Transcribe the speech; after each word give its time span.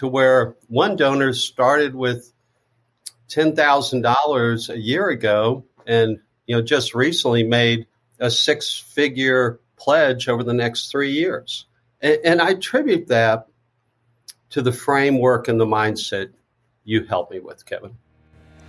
to 0.00 0.08
where 0.08 0.56
one 0.68 0.96
donor 0.96 1.34
started 1.34 1.94
with 1.94 2.32
$10,000 3.28 4.68
a 4.70 4.78
year 4.78 5.10
ago 5.10 5.62
and 5.86 6.18
you 6.46 6.56
know 6.56 6.62
just 6.62 6.94
recently 6.94 7.42
made 7.42 7.86
a 8.18 8.30
six-figure 8.30 9.60
pledge 9.76 10.26
over 10.26 10.42
the 10.42 10.54
next 10.54 10.90
3 10.90 11.12
years. 11.12 11.66
And, 12.00 12.18
and 12.24 12.40
I 12.40 12.52
attribute 12.52 13.08
that 13.08 13.48
to 14.48 14.62
the 14.62 14.72
framework 14.72 15.48
and 15.48 15.60
the 15.60 15.66
mindset 15.66 16.30
you 16.84 17.04
helped 17.04 17.30
me 17.30 17.38
with, 17.38 17.66
Kevin. 17.66 17.94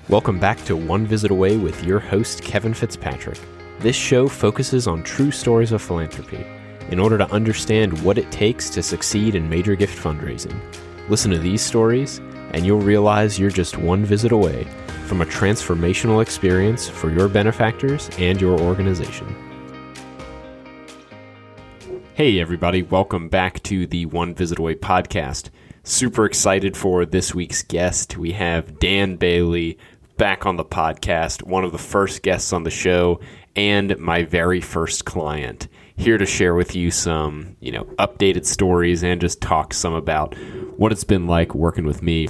Welcome 0.10 0.38
back 0.38 0.62
to 0.66 0.76
One 0.76 1.06
Visit 1.06 1.32
Away 1.32 1.56
with 1.56 1.82
your 1.86 2.02
host, 2.02 2.44
Kevin 2.44 2.74
Fitzpatrick. 2.74 3.40
This 3.80 3.96
show 3.96 4.28
focuses 4.28 4.86
on 4.86 5.02
true 5.04 5.32
stories 5.32 5.72
of 5.72 5.82
philanthropy 5.82 6.46
in 6.90 7.00
order 7.00 7.18
to 7.18 7.32
understand 7.32 8.04
what 8.04 8.18
it 8.18 8.30
takes 8.34 8.70
to 8.72 8.84
succeed 8.84 9.34
in 9.34 9.50
major 9.50 9.78
gift 9.78 9.98
fundraising. 9.98 10.60
Listen 11.10 11.32
to 11.32 11.40
these 11.40 11.62
stories, 11.62 12.20
and 12.54 12.66
you'll 12.66 12.80
realize 12.80 13.40
you're 13.40 13.50
just 13.50 13.78
one 13.78 14.06
visit 14.06 14.32
away 14.32 14.66
from 15.08 15.22
a 15.22 15.26
transformational 15.26 16.22
experience 16.22 16.88
for 16.88 17.12
your 17.12 17.28
benefactors 17.28 18.10
and 18.18 18.40
your 18.40 18.60
organization. 18.60 19.28
Hey, 22.14 22.40
everybody, 22.40 22.84
welcome 22.84 23.30
back 23.30 23.62
to 23.64 23.88
the 23.88 24.06
One 24.06 24.36
Visit 24.36 24.60
Away 24.60 24.76
podcast. 24.76 25.50
Super 25.84 26.26
excited 26.26 26.78
for 26.78 27.06
this 27.06 27.34
week's 27.34 27.64
guest. 27.64 28.18
We 28.18 28.34
have 28.34 28.78
Dan 28.80 29.16
Bailey 29.16 29.80
back 30.18 30.46
on 30.46 30.56
the 30.56 30.64
podcast, 30.64 31.42
one 31.44 31.64
of 31.64 31.72
the 31.72 31.80
first 31.80 32.22
guests 32.22 32.54
on 32.54 32.64
the 32.64 32.70
show, 32.70 33.20
and 33.56 33.98
my 33.98 34.24
very 34.24 34.62
first 34.62 35.04
client. 35.04 35.68
Here 35.96 36.18
to 36.18 36.26
share 36.26 36.56
with 36.56 36.76
you 36.76 36.92
some, 36.92 37.56
you 37.60 37.72
know, 37.72 37.84
updated 38.00 38.46
stories 38.46 39.04
and 39.04 39.22
just 39.22 39.42
talk 39.42 39.74
some 39.74 39.94
about 39.94 40.36
what 40.78 40.92
it's 40.92 41.04
been 41.04 41.28
like 41.28 41.54
working 41.54 41.86
with 41.86 42.02
me. 42.02 42.28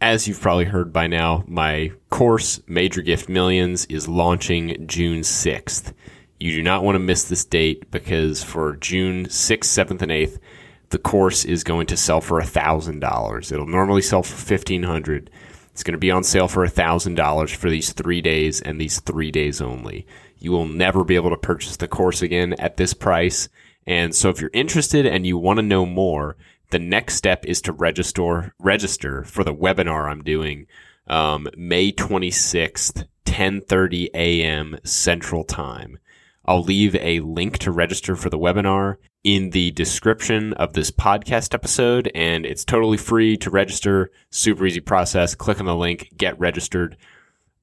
As 0.00 0.26
you've 0.26 0.40
probably 0.40 0.64
heard 0.64 0.92
by 0.92 1.06
now, 1.06 1.44
my 1.46 1.92
course, 2.10 2.60
Major 2.66 3.02
Gift 3.02 3.28
Millions, 3.28 3.84
is 3.86 4.08
launching 4.08 4.86
June 4.86 5.20
6th. 5.20 5.92
You 6.40 6.50
do 6.56 6.62
not 6.62 6.82
want 6.82 6.96
to 6.96 6.98
miss 6.98 7.22
this 7.22 7.44
date 7.44 7.88
because 7.92 8.42
for 8.42 8.76
June 8.76 9.26
6th, 9.26 9.58
7th, 9.58 10.02
and 10.02 10.10
8th, 10.10 10.40
the 10.88 10.98
course 10.98 11.44
is 11.44 11.62
going 11.62 11.86
to 11.86 11.96
sell 11.96 12.20
for 12.20 12.40
$1,000. 12.40 13.52
It'll 13.52 13.66
normally 13.66 14.02
sell 14.02 14.24
for 14.24 14.34
1,500. 14.34 15.30
It's 15.70 15.82
going 15.84 15.92
to 15.92 15.98
be 15.98 16.10
on 16.10 16.24
sale 16.24 16.48
for 16.48 16.66
$1,000 16.66 17.54
for 17.54 17.70
these 17.70 17.92
three 17.92 18.20
days 18.20 18.60
and 18.60 18.80
these 18.80 18.98
three 19.00 19.30
days 19.30 19.60
only. 19.60 20.06
You 20.42 20.52
will 20.52 20.66
never 20.66 21.04
be 21.04 21.14
able 21.14 21.30
to 21.30 21.36
purchase 21.36 21.76
the 21.76 21.88
course 21.88 22.22
again 22.22 22.54
at 22.54 22.76
this 22.76 22.94
price. 22.94 23.48
And 23.86 24.14
so 24.14 24.28
if 24.28 24.40
you're 24.40 24.50
interested 24.52 25.06
and 25.06 25.26
you 25.26 25.38
want 25.38 25.58
to 25.58 25.62
know 25.62 25.86
more, 25.86 26.36
the 26.70 26.78
next 26.78 27.16
step 27.16 27.44
is 27.44 27.60
to 27.62 27.72
register 27.72 28.54
register 28.58 29.24
for 29.24 29.44
the 29.44 29.54
webinar 29.54 30.10
I'm 30.10 30.22
doing 30.22 30.66
um, 31.06 31.48
May 31.56 31.92
26th, 31.92 33.06
10:30 33.24 34.08
a.m. 34.14 34.78
Central 34.84 35.44
Time. 35.44 35.98
I'll 36.44 36.62
leave 36.62 36.96
a 36.96 37.20
link 37.20 37.58
to 37.58 37.70
register 37.70 38.16
for 38.16 38.30
the 38.30 38.38
webinar 38.38 38.96
in 39.22 39.50
the 39.50 39.70
description 39.70 40.52
of 40.54 40.72
this 40.72 40.90
podcast 40.90 41.54
episode, 41.54 42.10
and 42.14 42.44
it's 42.44 42.64
totally 42.64 42.96
free 42.96 43.36
to 43.36 43.50
register. 43.50 44.10
Super 44.30 44.66
easy 44.66 44.80
process. 44.80 45.34
Click 45.34 45.60
on 45.60 45.66
the 45.66 45.76
link, 45.76 46.10
get 46.16 46.38
registered. 46.40 46.96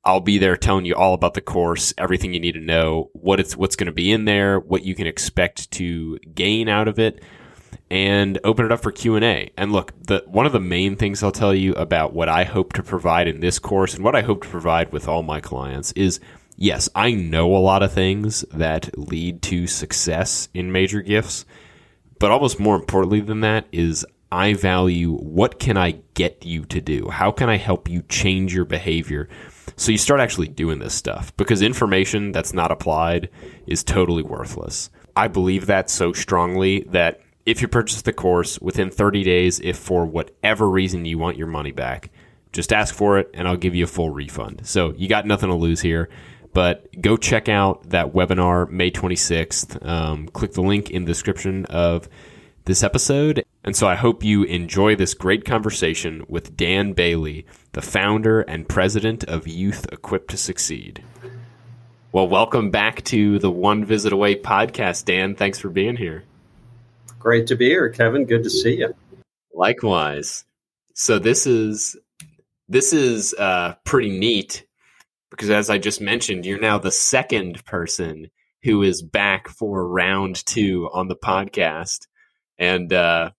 I'll 0.06 0.22
be 0.22 0.38
there 0.38 0.56
telling 0.56 0.86
you 0.86 0.96
all 0.96 1.14
about 1.14 1.34
the 1.34 1.42
course, 1.42 1.94
everything 1.98 2.34
you 2.34 2.40
need 2.40 2.54
to 2.54 2.60
know, 2.60 3.10
what 3.14 3.40
it's 3.40 3.58
what's 3.58 3.76
going 3.76 3.88
to 3.88 3.92
be 3.92 4.12
in 4.12 4.26
there, 4.26 4.60
what 4.60 4.84
you 4.84 4.96
can 4.96 5.08
expect 5.08 5.70
to 5.72 6.18
gain 6.34 6.70
out 6.70 6.88
of 6.88 7.00
it, 7.00 7.22
and 7.92 8.40
open 8.44 8.66
it 8.66 8.72
up 8.72 8.82
for 8.82 8.92
Q&A. 8.92 9.52
And 9.58 9.72
look, 9.72 9.94
the 10.06 10.24
one 10.28 10.46
of 10.46 10.52
the 10.54 10.60
main 10.60 10.96
things 10.96 11.22
I'll 11.22 11.32
tell 11.32 11.54
you 11.54 11.74
about 11.74 12.14
what 12.14 12.30
I 12.30 12.44
hope 12.44 12.74
to 12.74 12.84
provide 12.84 13.28
in 13.28 13.40
this 13.40 13.60
course 13.60 13.94
and 13.94 14.04
what 14.04 14.16
I 14.16 14.22
hope 14.22 14.44
to 14.44 14.50
provide 14.50 14.92
with 14.92 15.08
all 15.08 15.24
my 15.24 15.42
clients 15.42 15.92
is 15.94 16.20
yes, 16.56 16.90
I 16.96 17.12
know 17.12 17.56
a 17.56 17.58
lot 17.58 17.84
of 17.84 17.92
things 17.92 18.42
that 18.54 18.98
lead 18.98 19.42
to 19.44 19.68
success 19.68 20.50
in 20.54 20.72
major 20.72 21.02
gifts, 21.02 21.46
but 22.20 22.32
almost 22.32 22.60
more 22.60 22.76
importantly 22.76 23.22
than 23.22 23.42
that 23.42 23.66
is 23.72 24.06
I 24.32 24.54
value 24.54 25.16
what 25.16 25.60
can 25.60 25.76
I 25.76 26.02
get 26.14 26.46
you 26.46 26.66
to 26.66 26.80
do? 26.80 27.10
How 27.10 27.32
can 27.32 27.50
I 27.50 27.58
help 27.58 27.90
you 27.90 28.04
change 28.04 28.54
your 28.54 28.66
behavior? 28.66 29.28
So 29.80 29.94
you 29.94 29.98
start 29.98 30.20
actually 30.20 30.50
doing 30.50 30.80
this 30.80 30.94
stuff 30.94 31.36
because 31.38 31.62
information 31.62 32.34
that's 32.34 32.54
not 32.54 32.70
applied 32.70 33.30
is 33.66 33.82
totally 33.82 34.22
worthless. 34.22 34.90
I 35.16 35.30
believe 35.30 35.68
that 35.68 35.90
so 35.90 36.12
strongly 36.12 36.82
that 36.90 37.22
if 37.46 37.62
you 37.62 37.70
purchase 37.70 38.02
the 38.02 38.12
course 38.12 38.60
within 38.60 38.92
30 38.92 39.24
days, 39.24 39.62
if 39.62 39.78
for 39.78 40.06
whatever 40.06 40.70
reason 40.70 41.06
you 41.06 41.18
want 41.18 41.38
your 41.38 41.48
money 41.48 41.72
back, 41.72 42.12
just 42.52 42.74
ask 42.74 42.94
for 42.94 43.20
it 43.20 43.32
and 43.34 43.48
I'll 43.48 43.56
give 43.56 43.74
you 43.74 43.86
a 43.86 43.88
full 43.88 44.10
refund. 44.10 44.68
So 44.68 44.94
you 44.98 45.08
got 45.08 45.26
nothing 45.26 45.48
to 45.48 45.56
lose 45.56 45.80
here. 45.80 46.10
But 46.52 47.02
go 47.02 47.16
check 47.16 47.48
out 47.48 47.90
that 47.92 48.12
webinar 48.12 48.70
May 48.70 48.92
26th. 48.92 49.86
Um, 49.88 50.28
click 50.28 50.52
the 50.52 50.62
link 50.62 50.90
in 50.90 51.06
the 51.06 51.12
description 51.12 51.64
of 51.68 52.10
this 52.66 52.84
episode. 52.84 53.46
And 53.70 53.76
so 53.76 53.88
I 53.88 53.94
hope 53.94 54.24
you 54.24 54.42
enjoy 54.46 54.96
this 54.96 55.14
great 55.14 55.46
conversation 55.46 56.26
with 56.28 56.58
Dan 56.58 56.94
Bailey, 56.94 57.46
the 57.74 57.84
founder 57.84 58.42
and 58.42 58.68
president 58.68 59.24
of 59.26 59.48
Youth 59.48 59.86
Equipped 59.92 60.32
to 60.32 60.38
Succeed. 60.38 61.04
Well, 62.12 62.28
welcome 62.28 62.72
back 62.72 63.04
to 63.04 63.38
the 63.38 63.52
One 63.52 63.86
Visit 63.86 64.12
Away 64.12 64.38
podcast, 64.38 65.06
Dan. 65.06 65.36
Thanks 65.36 65.60
for 65.60 65.70
being 65.70 65.98
here. 65.98 66.24
Great 67.20 67.46
to 67.46 67.56
be 67.56 67.68
here, 67.68 67.90
Kevin. 67.90 68.26
Good 68.26 68.44
to 68.44 68.50
see 68.50 68.78
you. 68.78 68.96
Likewise. 69.54 70.46
So 70.96 71.20
this 71.20 71.46
is 71.46 71.96
this 72.68 72.92
is 72.92 73.36
uh, 73.36 73.76
pretty 73.84 74.18
neat 74.18 74.66
because 75.30 75.52
as 75.52 75.70
I 75.70 75.78
just 75.78 76.02
mentioned, 76.02 76.44
you're 76.44 76.60
now 76.60 76.80
the 76.80 76.92
second 76.92 77.64
person 77.66 78.32
who 78.64 78.82
is 78.82 79.04
back 79.04 79.48
for 79.48 79.88
round 79.88 80.44
two 80.48 80.90
on 80.92 81.08
the 81.08 81.16
podcast. 81.16 82.08
And 82.58 82.92
uh, 82.92 83.30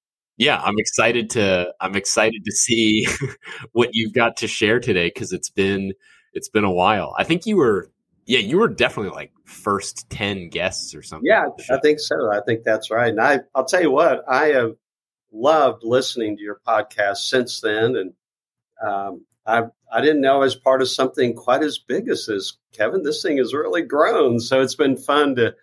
yeah, 0.41 0.59
I'm 0.59 0.79
excited 0.79 1.29
to 1.31 1.73
I'm 1.83 1.95
excited 1.95 2.47
to 2.47 2.53
see 2.53 3.07
what 3.73 3.91
you've 3.93 4.15
got 4.15 4.39
to 4.39 4.49
share 4.49 4.81
today 4.81 5.09
because 5.09 5.33
it's 5.33 5.51
been 5.51 5.93
it's 6.33 6.49
been 6.49 6.65
a 6.65 6.73
while. 6.73 7.15
I 7.19 7.25
think 7.25 7.45
you 7.45 7.59
were 7.59 7.91
yeah, 8.25 8.39
you 8.39 8.59
were 8.59 8.69
definitely 8.69 9.13
like 9.13 9.33
first 9.45 10.09
10 10.09 10.49
guests 10.49 10.95
or 10.95 11.03
something. 11.03 11.29
Yeah, 11.29 11.49
I 11.71 11.79
think 11.81 12.01
so. 12.01 12.33
I 12.33 12.41
think 12.41 12.65
that's 12.65 12.91
right. 12.91 13.11
And 13.11 13.21
I 13.21 13.41
I'll 13.55 13.67
tell 13.67 13.83
you 13.83 13.91
what, 13.91 14.25
I 14.27 14.47
have 14.47 14.77
loved 15.31 15.85
listening 15.85 16.39
to 16.39 16.43
your 16.43 16.61
podcast 16.67 17.19
since 17.19 17.61
then 17.61 17.97
and 17.97 18.13
um, 18.83 19.27
I 19.47 19.65
I 19.93 20.01
didn't 20.01 20.23
know 20.23 20.37
I 20.37 20.39
was 20.39 20.55
part 20.55 20.81
of 20.81 20.89
something 20.89 21.35
quite 21.35 21.63
as 21.63 21.77
big 21.77 22.09
as 22.09 22.25
this, 22.27 22.57
Kevin. 22.73 23.03
This 23.03 23.23
thing 23.23 23.37
has 23.37 23.53
really 23.53 23.83
grown, 23.83 24.41
so 24.41 24.63
it's 24.63 24.75
been 24.75 24.97
fun 24.97 25.35
to 25.35 25.55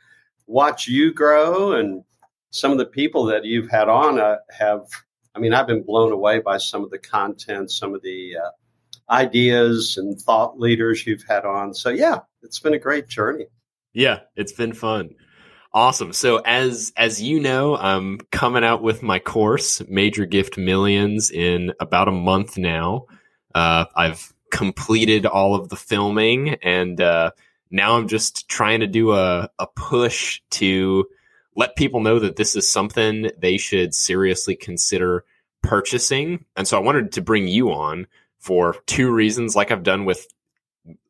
watch 0.46 0.88
you 0.88 1.14
grow 1.16 1.72
and 1.72 2.04
some 2.52 2.72
of 2.72 2.78
the 2.78 2.86
people 2.86 3.26
that 3.26 3.46
you've 3.46 3.70
had 3.70 3.90
on 3.90 4.20
uh, 4.20 4.38
have. 4.58 4.82
I 5.36 5.40
mean, 5.40 5.54
I've 5.54 5.68
been 5.68 5.84
blown 5.84 6.12
away 6.12 6.40
by 6.40 6.58
some 6.58 6.84
of 6.84 6.90
the 6.90 6.98
content, 6.98 7.70
some 7.70 7.94
of 7.94 8.02
the 8.02 8.38
uh, 8.38 8.50
ideas 9.14 9.98
and 9.98 10.20
thought 10.20 10.60
leaders 10.60 11.06
you've 11.06 11.24
had 11.28 11.46
on. 11.46 11.74
So 11.74 11.90
yeah, 11.90 12.20
it's 12.42 12.60
been 12.60 12.74
a 12.74 12.80
great 12.80 13.08
journey. 13.08 13.46
Yeah, 13.94 14.22
it's 14.36 14.52
been 14.52 14.74
fun. 14.74 15.12
Awesome. 15.74 16.14
So 16.14 16.38
as 16.44 16.94
as 16.98 17.22
you 17.22 17.40
know, 17.40 17.76
I'm 17.76 18.20
coming 18.32 18.64
out 18.64 18.82
with 18.82 19.04
my 19.04 19.20
course, 19.20 19.82
Major 19.88 20.26
Gift 20.26 20.58
Millions, 20.58 21.30
in 21.30 21.74
about 21.80 22.08
a 22.08 22.12
month 22.12 22.58
now. 22.58 23.06
Uh, 23.54 23.86
I've 23.96 24.34
completed 24.52 25.26
all 25.26 25.56
of 25.56 25.70
the 25.70 25.76
filming, 25.76 26.56
and 26.64 27.00
uh, 27.02 27.32
now 27.70 27.98
I'm 27.98 28.08
just 28.08 28.48
trying 28.48 28.80
to 28.80 28.88
do 28.88 29.12
a, 29.14 29.50
a 29.60 29.68
push 29.68 30.42
to 30.52 31.06
let 31.58 31.76
people 31.76 32.00
know 32.00 32.20
that 32.20 32.38
this 32.38 32.56
is 32.56 32.72
something 32.72 33.32
they 33.38 33.58
should 33.58 33.94
seriously 33.94 34.56
consider 34.56 35.26
purchasing. 35.64 36.46
And 36.56 36.68
so 36.68 36.78
I 36.78 36.82
wanted 36.82 37.12
to 37.14 37.22
bring 37.22 37.48
you 37.48 37.72
on 37.72 38.08
for 38.40 38.76
two 38.86 39.12
reasons, 39.12 39.56
like 39.56 39.72
I've 39.72 39.84
done 39.84 40.06
with 40.06 40.28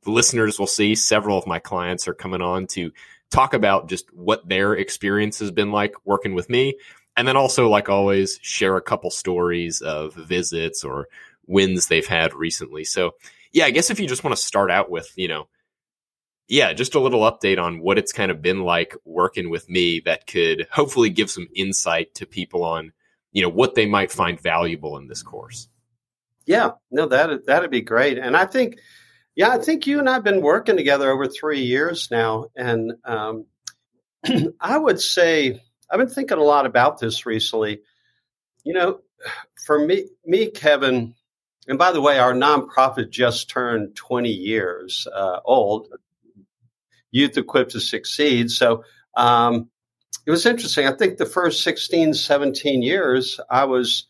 listeners 0.06 0.58
will 0.58 0.66
see 0.66 0.96
several 0.96 1.38
of 1.38 1.46
my 1.46 1.60
clients 1.60 2.08
are 2.08 2.14
coming 2.14 2.42
on 2.42 2.66
to 2.68 2.92
talk 3.30 3.54
about 3.54 3.90
just 3.90 4.12
what 4.14 4.48
their 4.48 4.74
experience 4.74 5.38
has 5.40 5.52
been 5.52 5.72
like 5.72 5.94
working 6.06 6.34
with 6.34 6.50
me 6.50 6.80
and 7.18 7.28
then 7.28 7.36
also 7.36 7.68
like 7.68 7.90
always 7.90 8.40
share 8.42 8.78
a 8.78 8.82
couple 8.82 9.12
stories 9.12 9.82
of 9.82 10.16
visits 10.16 10.84
or 10.86 11.10
wins 11.46 11.88
they've 11.88 12.08
had 12.08 12.34
recently. 12.34 12.86
So, 12.86 13.12
yeah, 13.52 13.66
I 13.66 13.72
guess 13.72 13.90
if 13.90 14.00
you 14.00 14.08
just 14.08 14.24
want 14.24 14.36
to 14.36 14.42
start 14.42 14.72
out 14.72 14.90
with, 14.90 15.12
you 15.18 15.28
know, 15.28 15.50
yeah, 16.48 16.74
just 16.74 16.96
a 16.96 17.00
little 17.00 17.22
update 17.22 17.62
on 17.62 17.80
what 17.80 17.98
it's 17.98 18.14
kind 18.14 18.32
of 18.32 18.42
been 18.42 18.62
like 18.62 18.96
working 19.04 19.50
with 19.50 19.70
me 19.70 20.02
that 20.06 20.28
could 20.28 20.68
hopefully 20.72 21.10
give 21.10 21.30
some 21.30 21.48
insight 21.54 22.16
to 22.16 22.26
people 22.26 22.64
on, 22.64 22.94
you 23.32 23.42
know, 23.42 23.50
what 23.50 23.76
they 23.76 23.86
might 23.86 24.12
find 24.12 24.40
valuable 24.40 24.98
in 24.98 25.08
this 25.08 25.24
course. 25.24 25.68
Yeah, 26.46 26.72
no, 26.90 27.08
that 27.08 27.46
that'd 27.46 27.72
be 27.72 27.82
great. 27.82 28.18
And 28.18 28.38
I 28.38 28.46
think, 28.46 28.80
yeah, 29.36 29.50
I 29.50 29.58
think 29.58 29.86
you 29.86 30.00
and 30.00 30.10
I've 30.10 30.24
been 30.24 30.42
working 30.42 30.78
together 30.78 31.12
over 31.12 31.28
three 31.28 31.62
years 31.62 32.08
now, 32.10 32.46
and 32.56 32.94
um, 33.04 33.46
I 34.60 34.78
would 34.78 35.02
say 35.02 35.62
I've 35.92 36.00
been 36.00 36.08
thinking 36.08 36.38
a 36.38 36.44
lot 36.44 36.66
about 36.66 37.00
this 37.00 37.26
recently. 37.26 37.82
You 38.64 38.74
know, 38.74 39.00
for 39.66 39.78
me, 39.78 40.06
me, 40.26 40.50
Kevin, 40.50 41.16
and 41.68 41.78
by 41.78 41.92
the 41.92 42.02
way, 42.02 42.18
our 42.18 42.34
nonprofit 42.34 43.10
just 43.10 43.50
turned 43.50 43.98
20 43.98 44.30
years 44.30 45.06
uh, 45.14 45.42
old. 45.44 45.90
Youth 47.12 47.38
Equipped 47.38 47.72
to 47.72 47.80
Succeed. 47.80 48.52
So 48.52 48.84
um, 49.16 49.70
it 50.26 50.32
was 50.32 50.46
interesting. 50.46 50.88
I 50.88 50.92
think 50.92 51.18
the 51.18 51.26
first 51.26 51.64
16, 51.64 52.14
17 52.14 52.82
years, 52.82 53.40
I 53.50 53.66
was, 53.66 54.08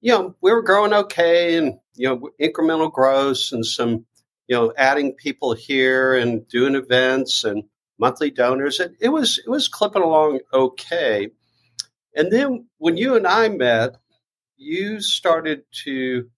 you 0.00 0.12
know, 0.12 0.34
we 0.40 0.52
were 0.52 0.62
growing 0.62 0.92
okay 0.92 1.56
and, 1.56 1.78
you 1.94 2.08
know, 2.08 2.30
incremental 2.40 2.92
growth 2.92 3.48
and 3.52 3.64
some, 3.64 4.06
you 4.46 4.56
know, 4.56 4.72
adding 4.76 5.14
people 5.14 5.54
here 5.54 6.14
and 6.14 6.46
doing 6.48 6.74
events 6.74 7.44
and 7.44 7.64
monthly 7.98 8.30
donors. 8.30 8.78
It, 8.78 8.92
it 9.00 9.08
was, 9.08 9.38
it 9.38 9.48
was 9.48 9.68
clipping 9.68 10.02
along 10.02 10.40
okay. 10.52 11.30
And 12.14 12.32
then 12.32 12.66
when 12.78 12.96
you 12.96 13.16
and 13.16 13.26
I 13.26 13.48
met, 13.48 13.96
you 14.56 15.00
started 15.00 15.62
to 15.84 16.28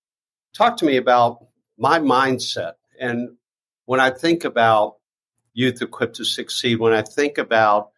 talk 0.55 0.77
to 0.79 0.85
me 0.85 0.97
about 0.97 1.47
my 1.79 1.99
mindset. 1.99 2.75
And 3.01 3.37
when 3.87 3.99
I 3.99 4.11
think 4.11 4.45
about 4.45 5.00
Youth 5.53 5.83
Equipped 5.83 6.17
to 6.17 6.25
Succeed, 6.25 6.79
when 6.79 6.93
I 6.93 7.03
think 7.03 7.39
about 7.39 7.91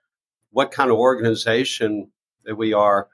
what 0.50 0.70
kind 0.70 0.90
of 0.90 0.98
organization 0.98 2.10
that 2.44 2.56
we 2.56 2.72
are, 2.72 3.08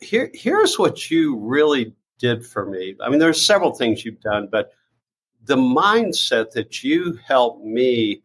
here, 0.00 0.30
here's 0.34 0.78
what 0.78 1.10
you 1.10 1.36
really 1.36 1.94
did 2.18 2.44
for 2.44 2.66
me. 2.66 2.96
I 3.00 3.08
mean, 3.08 3.18
there's 3.18 3.44
several 3.44 3.74
things 3.74 4.04
you've 4.04 4.20
done, 4.20 4.48
but 4.50 4.72
the 5.44 5.56
mindset 5.56 6.52
that 6.52 6.82
you 6.82 7.18
helped 7.26 7.64
me 7.64 8.22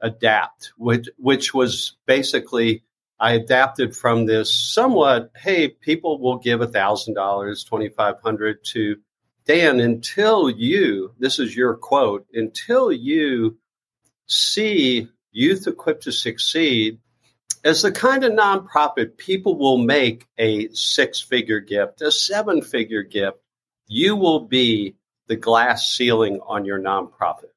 adapt, 0.00 0.72
which, 0.76 1.08
which 1.16 1.52
was 1.52 1.96
basically 2.06 2.84
I 3.20 3.32
adapted 3.32 3.96
from 3.96 4.26
this 4.26 4.52
somewhat, 4.52 5.32
hey, 5.36 5.68
people 5.68 6.20
will 6.20 6.38
give 6.38 6.60
$1,000, 6.60 7.14
2500 7.14 8.64
to 8.64 8.96
Dan 9.44 9.80
until 9.80 10.48
you, 10.48 11.12
this 11.18 11.40
is 11.40 11.56
your 11.56 11.74
quote, 11.74 12.26
until 12.32 12.92
you 12.92 13.58
see 14.28 15.08
Youth 15.32 15.66
Equipped 15.66 16.04
to 16.04 16.12
Succeed 16.12 16.98
as 17.64 17.82
the 17.82 17.92
kind 17.92 18.24
of 18.24 18.32
nonprofit 18.32 19.16
people 19.16 19.58
will 19.58 19.78
make 19.78 20.26
a 20.38 20.68
six 20.70 21.20
figure 21.20 21.60
gift, 21.60 22.02
a 22.02 22.12
seven 22.12 22.62
figure 22.62 23.02
gift, 23.02 23.38
you 23.86 24.16
will 24.16 24.40
be 24.40 24.94
the 25.26 25.36
glass 25.36 25.90
ceiling 25.94 26.40
on 26.46 26.64
your 26.64 26.78
nonprofit. 26.78 27.52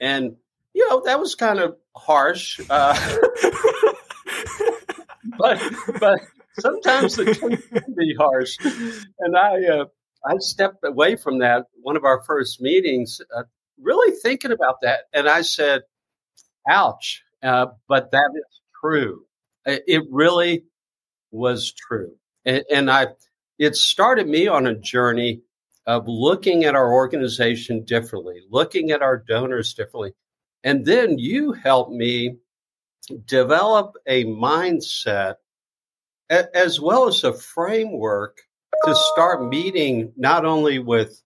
And, 0.00 0.36
you 0.74 0.88
know, 0.88 1.02
that 1.04 1.20
was 1.20 1.34
kind 1.34 1.58
of 1.58 1.76
harsh. 1.96 2.60
Uh, 2.68 2.94
but, 5.38 5.62
but 6.00 6.20
sometimes 6.58 7.16
the 7.16 7.34
truth 7.34 7.68
can 7.70 7.94
be 7.96 8.14
harsh. 8.18 8.58
And 9.20 9.36
I, 9.36 9.64
uh, 9.64 9.84
I 10.24 10.34
stepped 10.38 10.84
away 10.84 11.16
from 11.16 11.38
that 11.38 11.66
one 11.80 11.96
of 11.96 12.04
our 12.04 12.22
first 12.24 12.60
meetings, 12.60 13.20
uh, 13.34 13.44
really 13.80 14.14
thinking 14.22 14.52
about 14.52 14.80
that. 14.82 15.04
And 15.12 15.28
I 15.28 15.42
said, 15.42 15.82
ouch, 16.68 17.22
uh, 17.42 17.66
but 17.88 18.10
that 18.12 18.30
is 18.34 18.60
true. 18.80 19.24
It 19.64 20.04
really 20.10 20.64
was 21.30 21.72
true. 21.72 22.12
And, 22.44 22.64
and 22.72 22.90
I, 22.90 23.08
it 23.58 23.74
started 23.74 24.28
me 24.28 24.46
on 24.46 24.66
a 24.66 24.74
journey 24.74 25.42
of 25.86 26.04
looking 26.06 26.64
at 26.64 26.74
our 26.74 26.92
organization 26.92 27.84
differently, 27.84 28.42
looking 28.50 28.90
at 28.90 29.02
our 29.02 29.16
donors 29.16 29.74
differently. 29.74 30.12
And 30.64 30.84
then 30.84 31.18
you 31.18 31.52
helped 31.52 31.92
me 31.92 32.36
develop 33.26 33.94
a 34.06 34.24
mindset 34.24 35.36
as 36.28 36.80
well 36.80 37.06
as 37.06 37.22
a 37.22 37.32
framework 37.32 38.40
to 38.84 38.94
start 39.12 39.48
meeting 39.48 40.12
not 40.16 40.44
only 40.44 40.78
with 40.78 41.22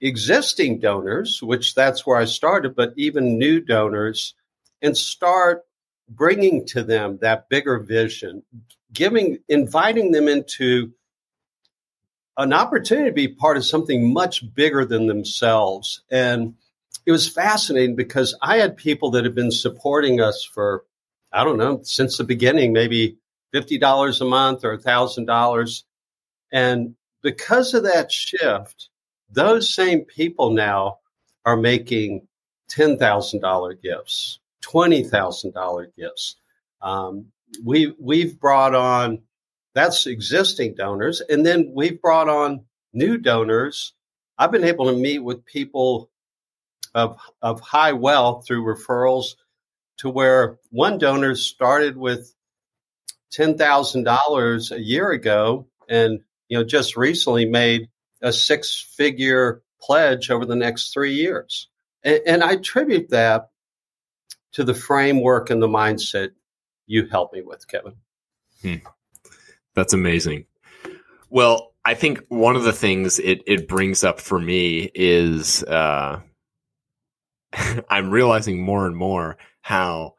existing 0.00 0.80
donors, 0.80 1.42
which 1.42 1.74
that's 1.74 2.06
where 2.06 2.16
I 2.16 2.24
started, 2.24 2.74
but 2.76 2.94
even 2.96 3.38
new 3.38 3.60
donors, 3.60 4.34
and 4.82 4.96
start 4.96 5.64
bringing 6.08 6.66
to 6.66 6.82
them 6.82 7.18
that 7.20 7.48
bigger 7.48 7.78
vision, 7.78 8.42
giving, 8.92 9.38
inviting 9.48 10.12
them 10.12 10.28
into 10.28 10.92
an 12.36 12.52
opportunity 12.52 13.08
to 13.08 13.14
be 13.14 13.28
part 13.28 13.56
of 13.56 13.64
something 13.64 14.12
much 14.12 14.42
bigger 14.54 14.84
than 14.84 15.06
themselves. 15.06 16.02
And 16.10 16.54
it 17.06 17.12
was 17.12 17.28
fascinating 17.28 17.96
because 17.96 18.36
I 18.42 18.58
had 18.58 18.76
people 18.76 19.10
that 19.12 19.24
had 19.24 19.34
been 19.34 19.52
supporting 19.52 20.20
us 20.20 20.44
for, 20.44 20.84
I 21.32 21.44
don't 21.44 21.58
know, 21.58 21.80
since 21.82 22.16
the 22.16 22.24
beginning, 22.24 22.72
maybe 22.72 23.18
$50 23.54 24.20
a 24.20 24.24
month 24.24 24.64
or 24.64 24.76
$1,000. 24.76 25.82
And 26.52 26.94
because 27.22 27.74
of 27.74 27.84
that 27.84 28.10
shift, 28.10 28.88
those 29.30 29.72
same 29.72 30.00
people 30.00 30.50
now 30.50 30.98
are 31.44 31.56
making 31.56 32.26
$10,000 32.70 33.82
gifts, 33.82 34.39
$20,000 34.64 35.86
gifts. 35.96 36.36
Um, 36.82 37.26
we, 37.64 37.94
we've 37.98 38.38
brought 38.38 38.74
on, 38.74 39.22
that's 39.74 40.06
existing 40.06 40.74
donors. 40.74 41.20
And 41.20 41.44
then 41.44 41.72
we've 41.74 42.00
brought 42.00 42.28
on 42.28 42.64
new 42.92 43.18
donors. 43.18 43.94
I've 44.38 44.52
been 44.52 44.64
able 44.64 44.86
to 44.86 44.96
meet 44.96 45.20
with 45.20 45.44
people 45.44 46.10
of, 46.94 47.18
of 47.42 47.60
high 47.60 47.92
wealth 47.92 48.46
through 48.46 48.64
referrals 48.64 49.34
to 49.98 50.08
where 50.08 50.58
one 50.70 50.98
donor 50.98 51.34
started 51.34 51.96
with 51.96 52.34
$10,000 53.32 54.70
a 54.72 54.80
year 54.80 55.10
ago 55.10 55.66
and 55.88 56.20
you 56.48 56.58
know, 56.58 56.64
just 56.64 56.96
recently 56.96 57.46
made 57.46 57.88
a 58.20 58.32
six 58.32 58.86
figure 58.96 59.62
pledge 59.80 60.30
over 60.30 60.44
the 60.44 60.56
next 60.56 60.92
three 60.92 61.14
years. 61.14 61.68
And, 62.02 62.20
and 62.26 62.44
I 62.44 62.52
attribute 62.52 63.10
that 63.10 63.50
to 64.52 64.64
the 64.64 64.74
framework 64.74 65.50
and 65.50 65.62
the 65.62 65.68
mindset 65.68 66.30
you 66.86 67.06
helped 67.06 67.34
me 67.34 67.42
with, 67.42 67.66
Kevin. 67.68 67.94
Hmm. 68.62 68.76
That's 69.74 69.92
amazing. 69.92 70.46
Well, 71.28 71.72
I 71.84 71.94
think 71.94 72.22
one 72.28 72.56
of 72.56 72.64
the 72.64 72.72
things 72.72 73.18
it, 73.18 73.42
it 73.46 73.68
brings 73.68 74.04
up 74.04 74.20
for 74.20 74.38
me 74.38 74.90
is 74.94 75.62
uh, 75.64 76.20
I'm 77.90 78.10
realizing 78.10 78.60
more 78.60 78.86
and 78.86 78.96
more 78.96 79.38
how 79.62 80.14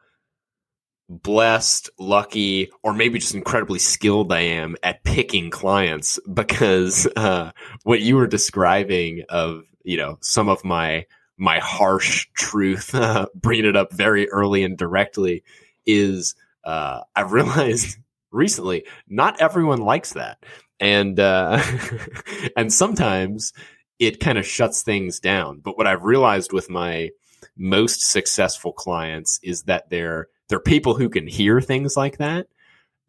blessed, 1.10 1.90
lucky, 2.00 2.72
or 2.84 2.94
maybe 2.94 3.20
just 3.20 3.36
incredibly 3.36 3.80
skilled 3.80 4.32
I 4.32 4.42
am 4.42 4.78
at 4.82 5.04
picking 5.04 5.50
clients 5.50 6.20
because 6.34 7.08
uh, 7.16 7.52
what 7.84 8.02
you 8.02 8.16
were 8.16 8.28
describing 8.28 9.24
of 9.30 9.64
you 9.84 9.98
know 9.98 10.18
some 10.22 10.48
of 10.48 10.64
my 10.64 11.06
my 11.42 11.58
harsh 11.58 12.28
truth, 12.36 12.94
uh, 12.96 13.26
bringing 13.34 13.66
it 13.66 13.76
up 13.76 13.92
very 13.92 14.30
early 14.30 14.64
and 14.64 14.78
directly, 14.78 15.44
is 15.86 16.36
uh, 16.64 17.02
I've 17.16 17.32
realized 17.34 17.98
recently 18.32 18.86
not 19.10 19.42
everyone 19.42 19.82
likes 19.82 20.14
that, 20.14 20.46
and 20.80 21.20
uh, 21.20 21.62
and 22.56 22.72
sometimes 22.72 23.52
it 24.00 24.20
kind 24.20 24.38
of 24.38 24.46
shuts 24.46 24.84
things 24.84 25.20
down. 25.20 25.60
But 25.60 25.78
what 25.78 25.88
I've 25.88 26.04
realized 26.04 26.54
with 26.54 26.70
my 26.70 27.10
most 27.58 28.02
successful 28.02 28.72
clients 28.72 29.40
is 29.44 29.64
that 29.64 29.90
they're 29.90 30.28
they're 30.48 30.60
people 30.60 30.94
who 30.94 31.10
can 31.10 31.26
hear 31.28 31.60
things 31.60 31.98
like 31.98 32.18
that 32.18 32.48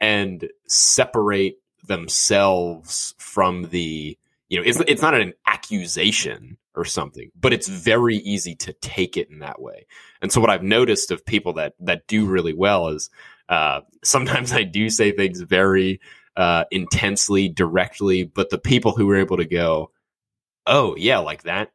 and 0.01 0.49
separate 0.67 1.59
themselves 1.87 3.15
from 3.19 3.65
the 3.65 4.17
you 4.49 4.59
know 4.59 4.65
it's 4.65 4.81
it's 4.89 5.03
not 5.03 5.15
an 5.15 5.35
accusation 5.47 6.57
or 6.75 6.85
something 6.85 7.31
but 7.39 7.53
it's 7.53 7.69
very 7.69 8.17
easy 8.17 8.55
to 8.55 8.73
take 8.75 9.17
it 9.17 9.31
in 9.31 9.41
that 9.41 9.61
way. 9.61 9.87
And 10.21 10.33
so 10.33 10.41
what 10.41 10.51
i've 10.51 10.63
noticed 10.63 11.11
of 11.11 11.25
people 11.25 11.55
that 11.55 11.75
that 11.81 12.07
do 12.07 12.27
really 12.27 12.55
well 12.55 12.89
is 12.89 13.11
uh, 13.49 13.81
sometimes 14.05 14.53
i 14.53 14.63
do 14.63 14.89
say 14.91 15.13
things 15.13 15.41
very 15.41 16.01
uh, 16.37 16.65
intensely 16.71 17.49
directly 17.49 18.25
but 18.25 18.51
the 18.51 18.59
people 18.59 18.93
who 18.93 19.11
are 19.11 19.17
able 19.17 19.37
to 19.37 19.45
go 19.45 19.91
oh 20.67 20.97
yeah 20.97 21.19
like 21.19 21.43
that 21.43 21.73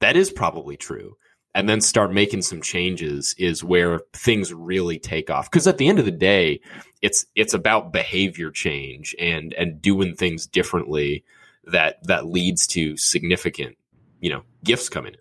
that 0.00 0.16
is 0.16 0.30
probably 0.30 0.76
true 0.76 1.16
and 1.54 1.68
then 1.68 1.80
start 1.80 2.12
making 2.12 2.42
some 2.42 2.62
changes 2.62 3.34
is 3.38 3.62
where 3.62 4.00
things 4.14 4.52
really 4.52 4.98
take 4.98 5.30
off. 5.30 5.50
Because 5.50 5.66
at 5.66 5.78
the 5.78 5.88
end 5.88 5.98
of 5.98 6.04
the 6.04 6.10
day 6.10 6.60
it's 7.00 7.26
it's 7.34 7.54
about 7.54 7.92
behavior 7.92 8.50
change 8.50 9.14
and 9.18 9.52
and 9.54 9.82
doing 9.82 10.14
things 10.14 10.46
differently 10.46 11.24
that 11.64 12.04
that 12.06 12.26
leads 12.26 12.66
to 12.68 12.96
significant 12.96 13.76
you 14.22 14.30
know 14.30 14.42
gifts 14.64 14.88
coming 14.88 15.12
in. 15.12 15.20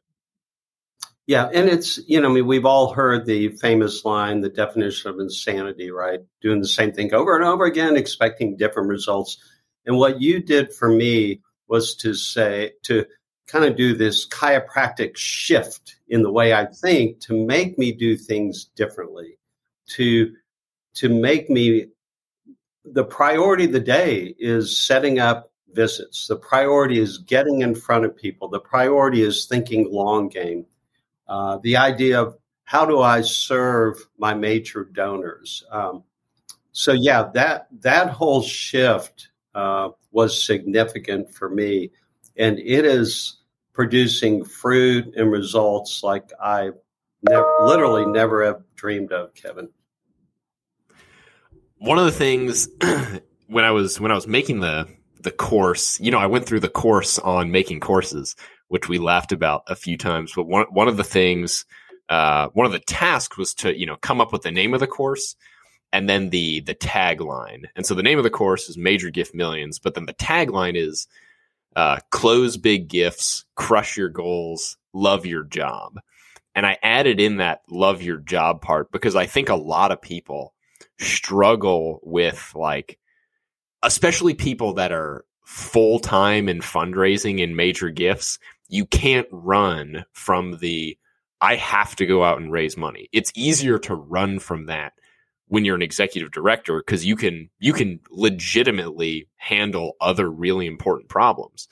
Yeah 1.27 1.49
and 1.53 1.67
it's 1.67 1.99
you 2.07 2.21
know 2.21 2.29
i 2.29 2.33
mean 2.33 2.47
we've 2.47 2.65
all 2.65 2.93
heard 2.93 3.25
the 3.25 3.49
famous 3.57 4.05
line 4.05 4.41
the 4.41 4.49
definition 4.49 5.09
of 5.09 5.19
insanity 5.19 5.91
right? 5.91 6.19
Doing 6.41 6.61
the 6.61 6.67
same 6.67 6.93
thing 6.93 7.13
over 7.13 7.35
and 7.35 7.43
over 7.43 7.65
again 7.65 7.97
expecting 7.97 8.55
different 8.55 8.87
results. 8.87 9.37
And 9.85 9.97
what 9.97 10.21
you 10.21 10.41
did 10.41 10.73
for 10.73 10.87
me 10.89 11.41
was 11.67 11.95
to 11.97 12.13
say 12.13 12.73
to 12.83 13.05
kind 13.47 13.65
of 13.65 13.75
do 13.75 13.95
this 13.95 14.27
chiropractic 14.27 15.17
shift 15.17 15.97
in 16.07 16.21
the 16.21 16.31
way 16.31 16.53
I 16.53 16.65
think 16.65 17.19
to 17.21 17.45
make 17.45 17.77
me 17.77 17.91
do 17.91 18.15
things 18.15 18.65
differently, 18.75 19.37
to 19.95 20.33
to 20.95 21.09
make 21.09 21.49
me 21.49 21.87
the 22.85 23.03
priority 23.03 23.65
of 23.65 23.71
the 23.71 23.79
day 23.79 24.33
is 24.37 24.79
setting 24.79 25.19
up 25.19 25.50
visits. 25.73 26.27
The 26.27 26.35
priority 26.35 26.99
is 26.99 27.17
getting 27.17 27.61
in 27.61 27.75
front 27.75 28.05
of 28.05 28.15
people. 28.15 28.47
The 28.47 28.59
priority 28.59 29.21
is 29.21 29.45
thinking 29.45 29.91
long 29.91 30.29
game. 30.29 30.65
Uh, 31.27 31.59
the 31.63 31.77
idea 31.77 32.21
of 32.21 32.37
how 32.63 32.85
do 32.85 33.01
I 33.01 33.21
serve 33.21 33.97
my 34.17 34.33
major 34.33 34.83
donors? 34.85 35.63
Um, 35.71 36.03
so 36.71 36.93
yeah, 36.93 37.29
that 37.33 37.67
that 37.81 38.09
whole 38.09 38.41
shift 38.41 39.29
uh, 39.53 39.89
was 40.11 40.45
significant 40.45 41.33
for 41.33 41.49
me, 41.49 41.91
and 42.37 42.59
it 42.59 42.85
is 42.85 43.37
producing 43.73 44.43
fruit 44.45 45.13
and 45.15 45.31
results 45.31 46.03
like 46.03 46.31
I 46.41 46.71
literally 47.23 48.05
never 48.05 48.45
have 48.45 48.61
dreamed 48.75 49.11
of, 49.11 49.33
Kevin. 49.33 49.69
One 51.77 51.97
of 51.97 52.05
the 52.05 52.11
things 52.11 52.69
when 53.47 53.63
I 53.63 53.71
was 53.71 53.99
when 53.99 54.11
I 54.11 54.15
was 54.15 54.27
making 54.27 54.59
the 54.59 54.87
the 55.23 55.31
course, 55.31 55.99
you 55.99 56.11
know, 56.11 56.19
I 56.19 56.27
went 56.27 56.45
through 56.45 56.61
the 56.61 56.69
course 56.69 57.19
on 57.19 57.51
making 57.51 57.79
courses, 57.79 58.35
which 58.67 58.89
we 58.89 58.97
laughed 58.97 59.31
about 59.31 59.63
a 59.67 59.75
few 59.75 59.97
times. 59.97 60.33
But 60.35 60.47
one 60.47 60.65
one 60.71 60.87
of 60.87 60.97
the 60.97 61.03
things, 61.03 61.65
uh, 62.09 62.49
one 62.53 62.65
of 62.65 62.71
the 62.71 62.79
tasks 62.79 63.37
was 63.37 63.53
to 63.55 63.77
you 63.77 63.85
know 63.85 63.97
come 63.97 64.21
up 64.21 64.31
with 64.31 64.43
the 64.43 64.51
name 64.51 64.73
of 64.73 64.79
the 64.79 64.87
course 64.87 65.35
and 65.93 66.09
then 66.09 66.29
the 66.29 66.61
the 66.61 66.75
tagline. 66.75 67.65
And 67.75 67.85
so 67.85 67.93
the 67.93 68.03
name 68.03 68.17
of 68.17 68.23
the 68.23 68.29
course 68.29 68.69
is 68.69 68.77
Major 68.77 69.09
Gift 69.09 69.35
Millions, 69.35 69.79
but 69.79 69.93
then 69.93 70.05
the 70.05 70.13
tagline 70.13 70.75
is 70.75 71.07
uh, 71.75 71.97
close 72.09 72.57
big 72.57 72.87
gifts, 72.87 73.45
crush 73.55 73.97
your 73.97 74.09
goals, 74.09 74.77
love 74.93 75.25
your 75.25 75.43
job. 75.43 75.99
And 76.53 76.65
I 76.65 76.77
added 76.83 77.19
in 77.19 77.37
that 77.37 77.61
love 77.69 78.01
your 78.01 78.17
job 78.17 78.61
part 78.61 78.91
because 78.91 79.15
I 79.15 79.25
think 79.25 79.49
a 79.49 79.55
lot 79.55 79.91
of 79.91 80.01
people 80.01 80.53
struggle 80.99 81.99
with 82.03 82.51
like, 82.55 82.97
especially 83.83 84.33
people 84.33 84.73
that 84.73 84.91
are 84.91 85.25
full 85.45 85.99
time 85.99 86.47
in 86.47 86.59
fundraising 86.59 87.43
and 87.43 87.55
major 87.55 87.89
gifts. 87.89 88.39
You 88.69 88.85
can't 88.85 89.27
run 89.31 90.05
from 90.13 90.57
the, 90.57 90.97
I 91.41 91.55
have 91.55 91.95
to 91.97 92.05
go 92.05 92.23
out 92.23 92.39
and 92.39 92.51
raise 92.51 92.77
money. 92.77 93.09
It's 93.11 93.31
easier 93.35 93.77
to 93.79 93.95
run 93.95 94.39
from 94.39 94.67
that 94.67 94.93
when 95.47 95.65
you're 95.65 95.75
an 95.75 95.81
executive 95.81 96.31
director 96.31 96.79
because 96.79 97.05
you 97.05 97.17
can 97.17 97.49
you 97.59 97.73
can 97.73 97.99
legitimately 98.09 99.27
handle 99.35 99.97
other 99.99 100.31
really 100.31 100.65
important 100.65 101.09
problems. 101.09 101.67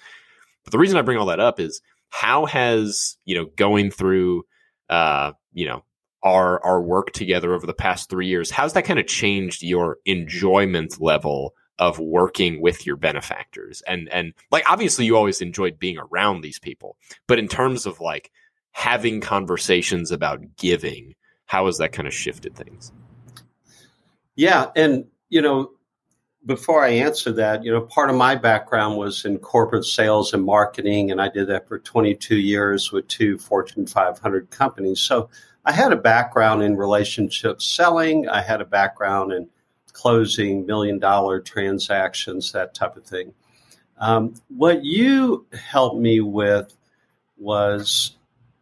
But 0.65 0.73
the 0.73 0.79
reason 0.79 0.97
I 0.97 1.01
bring 1.01 1.17
all 1.17 1.27
that 1.27 1.39
up 1.39 1.61
is 1.61 1.81
how 2.09 2.45
has 2.45 3.17
you 3.23 3.35
know 3.35 3.45
going 3.55 3.91
through 3.91 4.43
uh, 4.89 5.31
you 5.53 5.65
know 5.65 5.83
our 6.23 6.63
our 6.65 6.81
work 6.81 7.11
together 7.11 7.53
over 7.53 7.65
the 7.65 7.73
past 7.73 8.09
three 8.09 8.27
years 8.27 8.51
how's 8.51 8.73
that 8.73 8.83
kind 8.83 8.99
of 8.99 9.07
changed 9.07 9.63
your 9.63 9.99
enjoyment 10.05 10.99
level 10.99 11.53
of 11.79 11.97
working 11.97 12.61
with 12.61 12.85
your 12.85 12.95
benefactors 12.95 13.81
and 13.87 14.07
and 14.09 14.33
like 14.51 14.69
obviously 14.69 15.05
you 15.05 15.17
always 15.17 15.41
enjoyed 15.41 15.79
being 15.79 15.97
around 15.97 16.41
these 16.41 16.59
people 16.59 16.97
but 17.25 17.39
in 17.39 17.47
terms 17.47 17.85
of 17.85 17.99
like 17.99 18.31
having 18.71 19.19
conversations 19.19 20.11
about 20.11 20.41
giving 20.57 21.15
how 21.45 21.65
has 21.65 21.79
that 21.79 21.91
kind 21.91 22.07
of 22.07 22.13
shifted 22.13 22.55
things 22.55 22.91
yeah, 24.39 24.67
and 24.73 25.03
you 25.27 25.41
know, 25.41 25.71
before 26.45 26.81
I 26.81 26.91
answer 26.91 27.33
that, 27.33 27.65
you 27.65 27.73
know, 27.73 27.81
part 27.81 28.09
of 28.09 28.15
my 28.15 28.35
background 28.35 28.97
was 28.97 29.25
in 29.25 29.37
corporate 29.37 29.83
sales 29.83 30.33
and 30.33 30.45
marketing, 30.45 31.11
and 31.11 31.21
I 31.21 31.27
did 31.27 31.49
that 31.49 31.67
for 31.67 31.77
22 31.77 32.37
years 32.37 32.89
with 32.89 33.09
two 33.09 33.37
Fortune 33.37 33.85
500 33.85 34.49
companies. 34.49 35.01
So 35.01 35.29
I 35.65 35.73
had 35.73 35.91
a 35.91 35.97
background 35.97 36.63
in 36.63 36.77
relationship 36.77 37.61
selling. 37.61 38.29
I 38.29 38.41
had 38.41 38.61
a 38.61 38.65
background 38.65 39.33
in 39.33 39.49
closing 39.93 40.65
million 40.65 40.99
dollar 40.99 41.39
transactions, 41.39 42.51
that 42.51 42.73
type 42.73 42.97
of 42.97 43.05
thing. 43.05 43.33
Um, 43.97 44.35
what 44.47 44.83
you 44.83 45.45
helped 45.53 45.99
me 45.99 46.21
with 46.21 46.73
was 47.37 48.15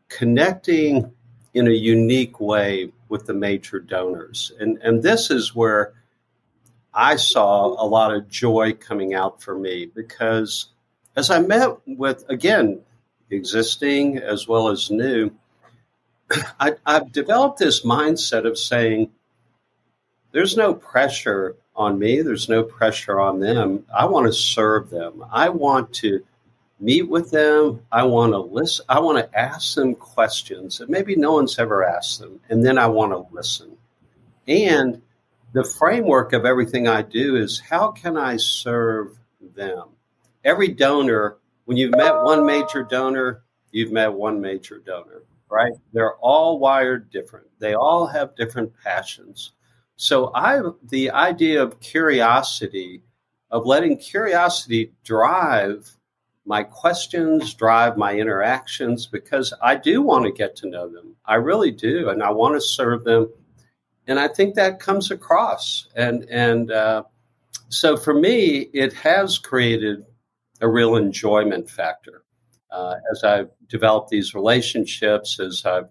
connecting 0.09 1.11
in 1.53 1.67
a 1.67 1.71
unique 1.71 2.39
way 2.39 2.91
with 3.09 3.25
the 3.25 3.33
major 3.33 3.79
donors. 3.79 4.51
And, 4.59 4.77
and 4.81 5.01
this 5.01 5.31
is 5.31 5.55
where 5.55 5.93
I 6.93 7.15
saw 7.15 7.67
a 7.67 7.85
lot 7.85 8.13
of 8.13 8.29
joy 8.29 8.73
coming 8.73 9.13
out 9.13 9.41
for 9.41 9.57
me 9.57 9.85
because 9.85 10.67
as 11.15 11.29
I 11.29 11.39
met 11.39 11.77
with, 11.85 12.25
again, 12.29 12.81
existing 13.29 14.17
as 14.17 14.47
well 14.47 14.69
as 14.69 14.89
new, 14.89 15.31
I, 16.59 16.73
I've 16.85 17.11
developed 17.11 17.59
this 17.59 17.83
mindset 17.83 18.45
of 18.45 18.57
saying, 18.57 19.11
there's 20.31 20.57
no 20.57 20.73
pressure 20.73 21.55
on 21.75 21.99
me, 21.99 22.21
there's 22.21 22.49
no 22.49 22.63
pressure 22.63 23.19
on 23.19 23.39
them. 23.39 23.85
I 23.95 24.05
want 24.05 24.25
to 24.25 24.33
serve 24.33 24.89
them. 24.89 25.23
I 25.31 25.49
want 25.49 25.93
to 25.95 26.23
meet 26.79 27.07
with 27.09 27.31
them. 27.31 27.81
I 27.91 28.03
want 28.03 28.33
to 28.33 28.39
listen. 28.39 28.85
I 28.89 28.99
want 28.99 29.17
to 29.19 29.39
ask 29.39 29.75
them 29.75 29.95
questions 29.95 30.77
that 30.77 30.89
maybe 30.89 31.15
no 31.15 31.33
one's 31.33 31.59
ever 31.59 31.83
asked 31.83 32.19
them. 32.19 32.39
And 32.49 32.65
then 32.65 32.77
I 32.77 32.87
want 32.87 33.11
to 33.11 33.33
listen. 33.33 33.77
And 34.47 35.01
the 35.53 35.63
framework 35.63 36.33
of 36.33 36.45
everything 36.45 36.87
I 36.87 37.01
do 37.01 37.35
is 37.35 37.59
how 37.59 37.91
can 37.91 38.17
I 38.17 38.37
serve 38.37 39.17
them? 39.55 39.89
Every 40.43 40.69
donor, 40.69 41.37
when 41.65 41.77
you've 41.77 41.91
met 41.91 42.23
one 42.23 42.45
major 42.45 42.83
donor, 42.83 43.43
you've 43.71 43.91
met 43.91 44.13
one 44.13 44.39
major 44.39 44.79
donor, 44.79 45.23
right? 45.49 45.73
They're 45.93 46.15
all 46.15 46.59
wired 46.59 47.09
different. 47.11 47.47
They 47.59 47.73
all 47.73 48.07
have 48.07 48.35
different 48.35 48.71
passions. 48.83 49.53
So 49.97 50.31
I 50.33 50.61
the 50.89 51.11
idea 51.11 51.61
of 51.61 51.79
curiosity, 51.79 53.03
of 53.51 53.65
letting 53.65 53.97
curiosity 53.97 54.93
drive 55.03 55.97
my 56.47 56.63
questions 56.63 57.53
drive 57.53 57.97
my 57.97 58.13
interactions 58.13 59.05
because 59.05 59.53
I 59.61 59.75
do 59.75 60.01
want 60.01 60.23
to 60.25 60.31
get 60.31 60.55
to 60.57 60.69
know 60.69 60.87
them. 60.87 61.17
I 61.25 61.35
really 61.35 61.71
do, 61.71 62.09
and 62.09 62.23
I 62.23 62.31
want 62.31 62.55
to 62.55 62.61
serve 62.61 63.03
them. 63.03 63.29
And 64.07 64.17
I 64.17 64.29
think 64.29 64.55
that 64.55 64.79
comes 64.79 65.11
across. 65.11 65.89
And 65.93 66.23
and 66.29 66.71
uh, 66.71 67.03
so 67.67 67.97
for 67.97 68.13
me, 68.13 68.69
it 68.73 68.93
has 68.93 69.37
created 69.37 70.05
a 70.61 70.69
real 70.69 70.95
enjoyment 70.95 71.69
factor 71.69 72.23
uh, 72.71 72.95
as 73.11 73.25
I've 73.25 73.49
developed 73.67 74.09
these 74.09 74.33
relationships, 74.33 75.41
as 75.41 75.65
I've 75.65 75.89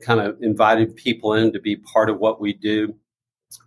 kind 0.00 0.20
of 0.20 0.42
invited 0.42 0.96
people 0.96 1.34
in 1.34 1.52
to 1.52 1.60
be 1.60 1.76
part 1.76 2.08
of 2.08 2.18
what 2.18 2.40
we 2.40 2.54
do. 2.54 2.94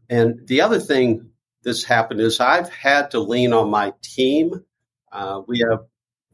And 0.09 0.47
the 0.47 0.61
other 0.61 0.79
thing 0.79 1.29
that's 1.63 1.83
happened 1.83 2.21
is 2.21 2.39
I've 2.39 2.69
had 2.69 3.11
to 3.11 3.19
lean 3.19 3.53
on 3.53 3.69
my 3.69 3.93
team. 4.01 4.63
Uh, 5.11 5.41
we 5.47 5.59
have 5.59 5.85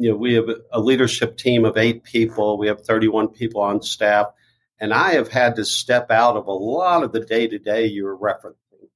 you 0.01 0.10
know, 0.10 0.15
we 0.15 0.34
have 0.34 0.50
a 0.72 0.79
leadership 0.79 1.38
team 1.38 1.63
of 1.63 1.77
eight 1.77 2.03
people. 2.03 2.58
We 2.58 2.67
have 2.67 2.81
31 2.81 3.27
people 3.27 3.62
on 3.62 3.84
staff. 3.84 4.27
And 4.79 4.96
I 4.96 5.12
have 5.12 5.27
had 5.27 5.58
to 5.58 5.65
step 5.65 6.10
out 6.10 6.38
of 6.38 6.48
a 6.48 6.51
lot 6.51 7.03
of 7.03 7.12
the 7.12 7.20
day 7.20 7.48
to 7.48 7.60
day 7.60 7.86
you 7.86 8.05
were 8.05 8.17
referencing. 8.17 8.88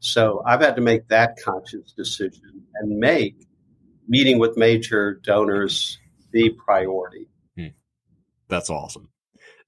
So 0.00 0.42
I've 0.44 0.60
had 0.60 0.74
to 0.74 0.82
make 0.82 1.06
that 1.08 1.36
conscious 1.44 1.92
decision 1.92 2.64
and 2.74 2.98
make 2.98 3.46
meeting 4.08 4.40
with 4.40 4.56
major 4.56 5.20
donors 5.22 5.96
the 6.32 6.50
priority. 6.50 7.28
Hmm. 7.56 7.68
That's 8.48 8.68
awesome. 8.68 9.10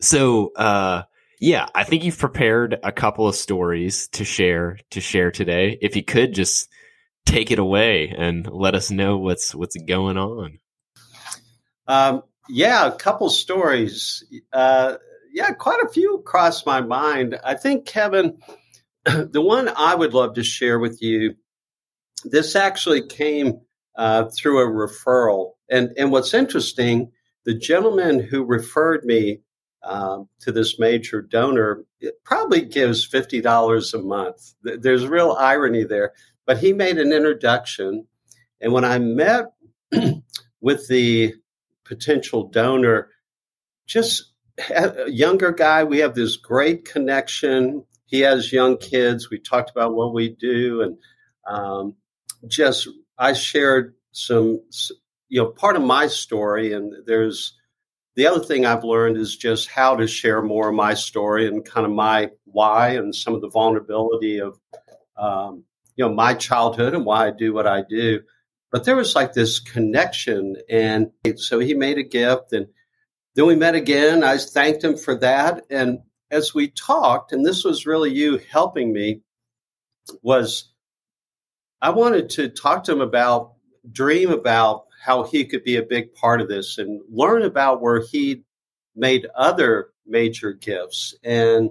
So, 0.01 0.51
uh, 0.57 1.03
yeah, 1.41 1.67
I 1.75 1.85
think 1.85 2.05
you've 2.05 2.19
prepared 2.19 2.79
a 2.83 2.93
couple 2.93 3.27
of 3.27 3.35
stories 3.35 4.09
to 4.09 4.25
share 4.25 4.79
to 4.91 5.01
share 5.01 5.31
today. 5.31 5.79
If 5.81 5.97
you 5.97 6.05
could 6.05 6.35
just 6.35 6.69
take 7.25 7.51
it 7.51 7.59
away 7.59 8.15
and 8.17 8.47
let 8.47 8.75
us 8.75 8.91
know 8.91 9.17
what's 9.17 9.55
what's 9.55 9.77
going 9.77 10.19
on. 10.19 10.59
Um, 11.87 12.23
yeah, 12.49 12.87
a 12.87 12.93
couple 12.93 13.31
stories. 13.31 14.23
Uh, 14.53 14.97
yeah, 15.33 15.51
quite 15.53 15.83
a 15.83 15.89
few 15.89 16.23
crossed 16.27 16.67
my 16.67 16.83
mind. 16.83 17.39
I 17.43 17.55
think, 17.55 17.87
Kevin, 17.87 18.39
the 19.05 19.41
one 19.41 19.71
I 19.75 19.95
would 19.95 20.13
love 20.13 20.35
to 20.35 20.45
share 20.45 20.79
with 20.79 21.01
you, 21.01 21.37
this 22.25 22.55
actually 22.55 23.07
came 23.07 23.61
uh, 23.97 24.29
through 24.37 24.61
a 24.61 24.89
referral. 24.89 25.53
And, 25.71 25.91
and 25.97 26.13
what's 26.13 26.35
interesting, 26.35 27.13
the 27.45 27.55
gentleman 27.55 28.21
who 28.21 28.45
referred 28.45 29.05
me 29.05 29.41
um, 29.83 30.29
to 30.41 30.53
this 30.53 30.79
major 30.79 31.23
donor 31.23 31.85
it 32.01 32.25
probably 32.25 32.63
gives 32.63 33.09
$50 33.09 33.95
a 33.95 33.99
month. 33.99 34.55
There's 34.63 35.07
real 35.07 35.33
irony 35.39 35.85
there. 35.85 36.13
But 36.47 36.59
he 36.59 36.73
made 36.73 36.99
an 36.99 37.13
introduction. 37.13 38.07
And 38.61 38.73
when 38.73 38.85
I 38.85 38.99
met 38.99 39.53
with 40.61 40.89
the 40.89 41.35
potential 41.85 42.49
donor, 42.49 43.11
just 43.87 44.31
a 44.71 45.11
younger 45.11 45.53
guy. 45.53 45.85
We 45.85 45.99
have 45.99 46.15
this 46.15 46.37
great 46.37 46.85
connection. 46.85 47.85
He 48.07 48.21
has 48.21 48.53
young 48.53 48.77
kids. 48.77 49.31
We 49.31 49.39
talked 49.39 49.71
about 49.71 49.95
what 49.95 50.13
we 50.13 50.29
do, 50.29 50.83
and 50.83 50.99
um, 51.47 51.97
just 52.47 52.89
I 53.19 53.33
shared 53.33 53.95
some, 54.13 54.61
you 55.29 55.43
know, 55.43 55.51
part 55.51 55.77
of 55.77 55.83
my 55.83 56.09
story. 56.09 56.73
And 56.73 56.93
there's 57.07 57.55
the 58.21 58.27
other 58.27 58.45
thing 58.45 58.67
I've 58.67 58.85
learned 58.85 59.17
is 59.17 59.35
just 59.35 59.71
how 59.71 59.97
to 59.97 60.07
share 60.07 60.43
more 60.43 60.69
of 60.69 60.75
my 60.75 60.93
story 60.93 61.47
and 61.47 61.65
kind 61.65 61.87
of 61.87 61.93
my 61.93 62.29
why 62.45 62.91
and 62.91 63.15
some 63.15 63.35
of 63.35 63.41
the 63.41 63.49
vulnerability 63.49 64.43
of, 64.43 64.61
um, 65.17 65.65
you 65.97 66.05
know, 66.07 66.13
my 66.13 66.35
childhood 66.35 66.95
and 66.95 67.07
why 67.07 67.29
I 67.29 67.31
do 67.31 67.55
what 67.55 67.67
I 67.67 67.83
do. 67.89 68.21
but 68.71 68.85
there 68.85 68.95
was 68.95 69.15
like 69.15 69.33
this 69.33 69.59
connection. 69.59 70.57
And 70.69 71.13
so 71.37 71.61
he 71.61 71.73
made 71.73 71.97
a 71.97 72.03
gift 72.03 72.53
and 72.53 72.67
then 73.37 73.47
we 73.47 73.57
met 73.57 73.75
again. 73.75 74.23
I 74.23 74.37
thanked 74.37 74.85
him 74.85 74.99
for 74.99 75.15
that. 75.17 75.65
And 75.71 76.01
as 76.31 76.55
we 76.55 76.69
talked, 76.69 77.33
and 77.33 77.43
this 77.43 77.65
was 77.65 77.87
really 77.87 78.13
you 78.13 78.39
helping 78.51 78.93
me, 78.93 79.23
was 80.21 80.75
I 81.81 81.89
wanted 81.89 82.29
to 82.31 82.51
talk 82.51 82.85
to 82.85 82.93
him 82.93 83.01
about, 83.01 83.55
dream 83.91 84.31
about 84.31 84.85
how 85.01 85.23
he 85.23 85.47
could 85.47 85.65
be 85.65 85.77
a 85.77 85.83
big 85.83 86.15
part 86.15 86.41
of 86.41 86.49
this 86.49 86.77
and 86.77 87.01
learn 87.11 87.43
about 87.43 87.81
where 87.81 88.03
he 88.03 88.43
made 88.95 89.27
other 89.35 89.89
major 90.07 90.53
gifts. 90.53 91.15
And 91.25 91.71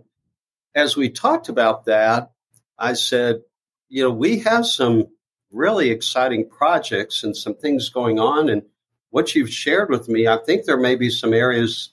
as 0.73 0.97
we 0.97 1.09
talked 1.09 1.47
about 1.47 1.85
that, 1.85 2.31
I 2.77 2.93
said, 2.93 3.41
you 3.87 4.03
know, 4.03 4.11
we 4.11 4.39
have 4.39 4.65
some 4.65 5.05
really 5.51 5.91
exciting 5.91 6.49
projects 6.49 7.23
and 7.23 7.37
some 7.37 7.55
things 7.55 7.89
going 7.89 8.19
on. 8.19 8.49
And 8.49 8.63
what 9.11 9.35
you've 9.35 9.53
shared 9.53 9.89
with 9.89 10.09
me, 10.09 10.27
I 10.27 10.37
think 10.37 10.65
there 10.65 10.77
may 10.77 10.95
be 10.95 11.11
some 11.11 11.33
areas 11.33 11.91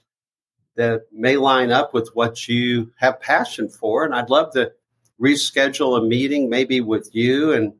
that 0.77 1.03
may 1.13 1.37
line 1.37 1.71
up 1.71 1.93
with 1.93 2.11
what 2.15 2.49
you 2.49 2.93
have 2.99 3.21
passion 3.21 3.69
for. 3.69 4.05
And 4.05 4.15
I'd 4.15 4.31
love 4.31 4.53
to 4.53 4.73
reschedule 5.21 5.99
a 5.99 6.07
meeting, 6.07 6.49
maybe 6.49 6.81
with 6.81 7.11
you 7.15 7.53
and 7.53 7.75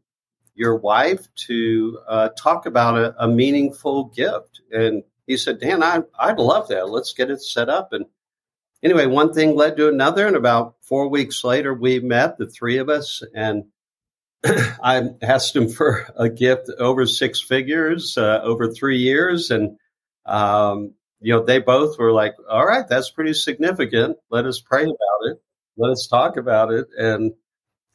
your 0.57 0.77
wife, 0.77 1.27
to 1.47 1.99
uh, 2.09 2.29
talk 2.37 2.67
about 2.67 2.99
a, 2.99 3.25
a, 3.25 3.29
meaningful 3.29 4.05
gift. 4.05 4.61
And 4.73 5.05
he 5.27 5.37
said, 5.37 5.61
Dan, 5.61 5.83
I, 5.83 6.01
I'd 6.19 6.39
love 6.39 6.69
that. 6.69 6.89
Let's 6.89 7.13
get 7.13 7.31
it 7.31 7.43
set 7.43 7.69
up. 7.69 7.93
And 7.93 8.07
anyway, 8.83 9.07
one 9.07 9.33
thing 9.33 9.55
led 9.55 9.77
to 9.77 9.89
another. 9.89 10.27
And 10.27 10.37
about 10.37 10.77
four 10.83 11.09
weeks 11.09 11.45
later, 11.45 11.75
we 11.75 12.01
met, 12.01 12.39
the 12.39 12.47
three 12.47 12.79
of 12.79 12.89
us, 12.89 13.23
and 13.35 13.65
I 14.83 15.03
asked 15.23 15.57
him 15.57 15.69
for 15.69 16.07
a 16.17 16.29
gift 16.29 16.71
over 16.79 17.07
six 17.07 17.41
figures 17.41 18.17
uh, 18.17 18.41
over 18.43 18.73
three 18.73 18.99
years, 18.99 19.51
and 19.51 19.79
um, 20.25 20.95
you 21.21 21.33
know 21.33 21.45
they 21.45 21.59
both 21.59 21.99
were 21.99 22.13
like, 22.13 22.35
"All 22.49 22.65
right, 22.65 22.87
that's 22.89 23.11
pretty 23.11 23.35
significant. 23.35 24.19
Let 24.31 24.47
us 24.47 24.61
pray 24.61 24.83
about 24.83 25.31
it. 25.31 25.39
Let 25.77 25.91
us 25.93 26.07
talk 26.09 26.37
about 26.37 26.73
it." 26.73 26.87
And 26.97 27.33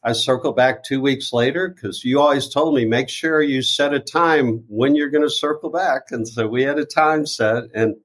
I 0.04 0.14
circled 0.14 0.56
back 0.56 0.84
two 0.84 1.02
weeks 1.02 1.32
later 1.32 1.70
because 1.70 2.04
you 2.04 2.20
always 2.20 2.50
told 2.50 2.76
me 2.76 2.86
make 2.86 3.10
sure 3.10 3.42
you 3.42 3.62
set 3.62 3.94
a 3.94 4.00
time 4.00 4.64
when 4.68 4.96
you're 4.96 5.10
going 5.12 5.24
to 5.24 5.30
circle 5.30 5.70
back, 5.70 6.12
and 6.12 6.28
so 6.28 6.48
we 6.48 6.64
had 6.64 6.80
a 6.80 6.86
time 6.86 7.26
set. 7.26 7.66
And 7.74 7.96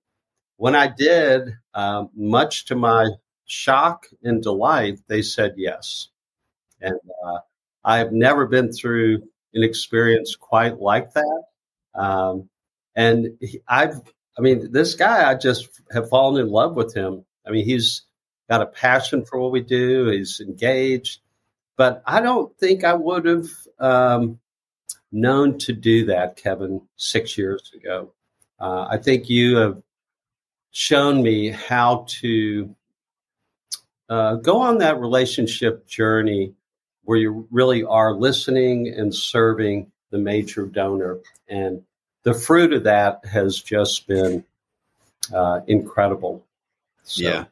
when 0.57 0.75
I 0.75 0.89
did, 0.89 1.55
um, 1.75 2.11
much 2.15 2.67
to 2.67 2.75
my 2.75 3.09
shock 3.47 4.07
and 4.23 4.43
delight, 4.43 5.01
they 5.09 5.23
said 5.23 5.55
yes, 5.57 6.09
and. 6.81 6.99
Uh, 7.25 7.39
I've 7.87 8.11
never 8.11 8.47
been 8.47 8.73
through 8.73 9.23
an 9.55 9.63
experience 9.63 10.35
quite 10.35 10.81
like 10.81 11.13
that. 11.13 11.43
Um, 11.95 12.49
and 12.97 13.39
he, 13.41 13.61
I've, 13.69 14.01
I 14.37 14.41
mean, 14.41 14.73
this 14.73 14.95
guy, 14.95 15.31
I 15.31 15.37
just 15.37 15.69
have 15.93 16.09
fallen 16.09 16.45
in 16.45 16.51
love 16.51 16.75
with 16.75 16.95
him. 16.95 17.25
I 17.47 17.51
mean, 17.53 17.65
he's 17.65 18.03
got 18.51 18.61
a 18.61 18.67
passion 18.67 19.25
for 19.25 19.39
what 19.39 19.53
we 19.53 19.61
do. 19.61 20.09
He's 20.09 20.41
engaged, 20.41 21.21
but 21.77 22.03
I 22.07 22.21
don't 22.21 22.57
think 22.59 22.85
I 22.85 22.95
would 22.95 23.27
have 23.27 23.49
um, 23.79 24.39
known 25.13 25.59
to 25.59 25.73
do 25.73 26.07
that, 26.07 26.37
Kevin, 26.37 26.83
six 26.97 27.37
years 27.37 27.73
ago. 27.75 28.13
Uh, 28.59 28.87
I 28.91 28.97
think 28.97 29.29
you 29.29 29.57
have 29.57 29.83
shown 30.71 31.23
me 31.23 31.49
how 31.49 32.07
to 32.21 32.75
uh, 34.09 34.37
go 34.37 34.61
on 34.61 34.79
that 34.79 34.99
relationship 34.99 35.87
journey 35.87 36.55
where 37.05 37.19
you 37.19 37.47
really 37.51 37.85
are 37.85 38.13
listening 38.13 38.89
and 38.89 39.15
serving 39.15 39.91
the 40.11 40.19
major 40.19 40.67
donor. 40.67 41.19
And 41.49 41.83
the 42.23 42.35
fruit 42.35 42.73
of 42.73 42.85
that 42.85 43.25
has 43.25 43.61
just 43.61 44.07
been 44.07 44.45
uh, 45.33 45.61
incredible. 45.67 46.45
So, 47.05 47.23
yeah, 47.23 47.45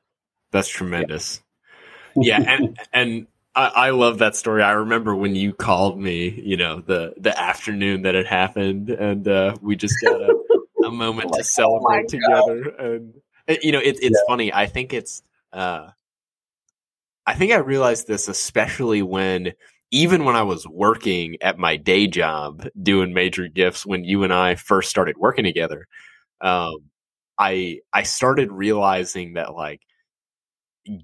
that's 0.50 0.68
tremendous. 0.68 1.40
Yeah, 2.16 2.40
yeah 2.40 2.56
and 2.56 2.78
and 2.92 3.26
I, 3.54 3.66
I, 3.66 3.90
love 3.90 4.18
that 4.18 4.34
story. 4.34 4.62
I 4.62 4.72
remember 4.72 5.14
when 5.14 5.36
you 5.36 5.52
called 5.52 5.98
me, 6.00 6.28
you 6.28 6.56
know, 6.56 6.80
the 6.80 7.14
the 7.16 7.38
afternoon 7.38 8.02
that 8.02 8.14
it 8.14 8.26
happened, 8.26 8.90
and 8.90 9.26
uh, 9.28 9.56
we 9.60 9.76
just 9.76 9.94
got 10.02 10.20
a, 10.20 10.34
a 10.84 10.90
moment 10.90 11.30
like, 11.30 11.42
to 11.42 11.44
celebrate 11.48 12.04
oh 12.04 12.08
together. 12.08 12.68
And 12.78 13.14
you 13.62 13.72
know, 13.72 13.78
it, 13.78 13.98
it's 14.02 14.18
yeah. 14.18 14.28
funny. 14.28 14.52
I 14.52 14.66
think 14.66 14.92
it's. 14.92 15.22
Uh, 15.52 15.90
I 17.26 17.34
think 17.34 17.52
I 17.52 17.56
realized 17.56 18.06
this 18.06 18.28
especially 18.28 19.00
when 19.02 19.54
even 19.90 20.24
when 20.24 20.36
I 20.36 20.42
was 20.42 20.66
working 20.66 21.36
at 21.40 21.58
my 21.58 21.76
day 21.76 22.06
job 22.06 22.68
doing 22.80 23.14
major 23.14 23.48
gifts 23.48 23.86
when 23.86 24.04
you 24.04 24.24
and 24.24 24.32
I 24.32 24.56
first 24.56 24.90
started 24.90 25.16
working 25.16 25.44
together, 25.44 25.86
um, 26.40 26.90
I 27.38 27.80
I 27.92 28.02
started 28.02 28.50
realizing 28.50 29.34
that 29.34 29.54
like 29.54 29.80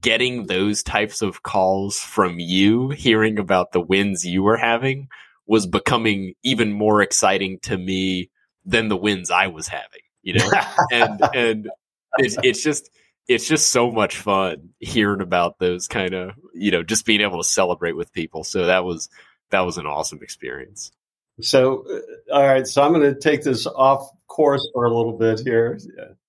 getting 0.01 0.47
those 0.47 0.83
types 0.83 1.23
of 1.23 1.43
calls 1.43 1.99
from 1.99 2.39
you, 2.39 2.91
hearing 2.91 3.39
about 3.39 3.73
the 3.73 3.81
wins 3.81 4.25
you 4.25 4.43
were 4.43 4.57
having, 4.57 5.09
was 5.47 5.67
becoming 5.67 6.35
even 6.43 6.73
more 6.73 7.03
exciting 7.03 7.59
to 7.61 7.77
me 7.77 8.31
than 8.65 8.89
the 8.89 8.97
wins 8.97 9.31
I 9.31 9.49
was 9.49 9.69
having. 9.69 10.03
You 10.23 10.35
know, 10.35 10.51
and 10.93 11.21
and 11.35 11.71
it's 12.19 12.37
it's 12.43 12.63
just 12.63 12.91
it's 13.27 13.49
just 13.49 13.71
so 13.71 13.91
much 13.91 14.17
fun 14.17 14.71
hearing 14.81 15.21
about 15.21 15.59
those 15.59 15.89
kind 15.89 16.15
of 16.15 16.33
you 16.55 16.71
know 16.71 16.83
just 16.83 17.07
being 17.07 17.21
able 17.21 17.39
to 17.39 17.49
celebrate 17.49 17.97
with 17.97 18.13
people. 18.13 18.45
So 18.45 18.67
that 18.67 18.85
was 18.85 19.09
that 19.51 19.61
was 19.61 19.79
an 19.79 19.87
awesome 19.87 20.21
experience. 20.23 20.93
So 21.41 21.85
uh, 21.89 22.35
all 22.35 22.47
right. 22.47 22.67
So 22.67 22.83
i'm 22.83 22.93
going 22.93 23.15
to 23.15 23.19
take 23.19 23.43
this 23.43 23.67
off 23.67 24.11
course 24.29 24.69
for 24.75 24.85
a 24.85 24.95
little 24.95 25.17
bit 25.17 25.41
here. 25.41 25.79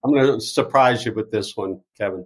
I'm 0.03 0.13
going 0.13 0.25
to 0.25 0.41
surprise 0.41 1.05
you 1.05 1.13
with 1.13 1.31
this 1.31 1.55
one 1.55 1.81
kevin 1.97 2.25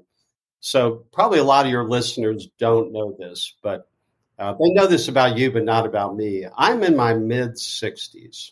so 0.65 1.05
probably 1.11 1.39
a 1.39 1.43
lot 1.43 1.65
of 1.65 1.71
your 1.71 1.87
listeners 1.87 2.47
don't 2.57 2.91
know 2.91 3.15
this 3.19 3.53
but 3.61 3.87
uh, 4.37 4.53
they 4.53 4.69
know 4.71 4.87
this 4.87 5.07
about 5.07 5.37
you 5.37 5.51
but 5.51 5.63
not 5.63 5.85
about 5.85 6.15
me 6.15 6.45
i'm 6.57 6.83
in 6.83 6.95
my 6.95 7.13
mid 7.13 7.51
60s 7.51 8.51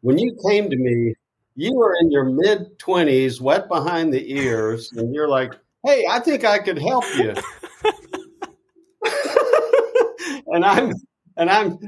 when 0.00 0.18
you 0.18 0.36
came 0.48 0.70
to 0.70 0.76
me 0.76 1.14
you 1.58 1.74
were 1.74 1.96
in 2.00 2.12
your 2.12 2.24
mid 2.24 2.78
20s, 2.78 3.40
wet 3.40 3.68
behind 3.68 4.14
the 4.14 4.32
ears, 4.32 4.92
and 4.92 5.12
you're 5.12 5.28
like, 5.28 5.54
hey, 5.84 6.06
I 6.08 6.20
think 6.20 6.44
I 6.44 6.60
could 6.60 6.78
help 6.78 7.04
you. 7.16 7.34
and 10.46 10.64
I'm 10.64 10.92
and 11.38 11.48
I'm 11.48 11.78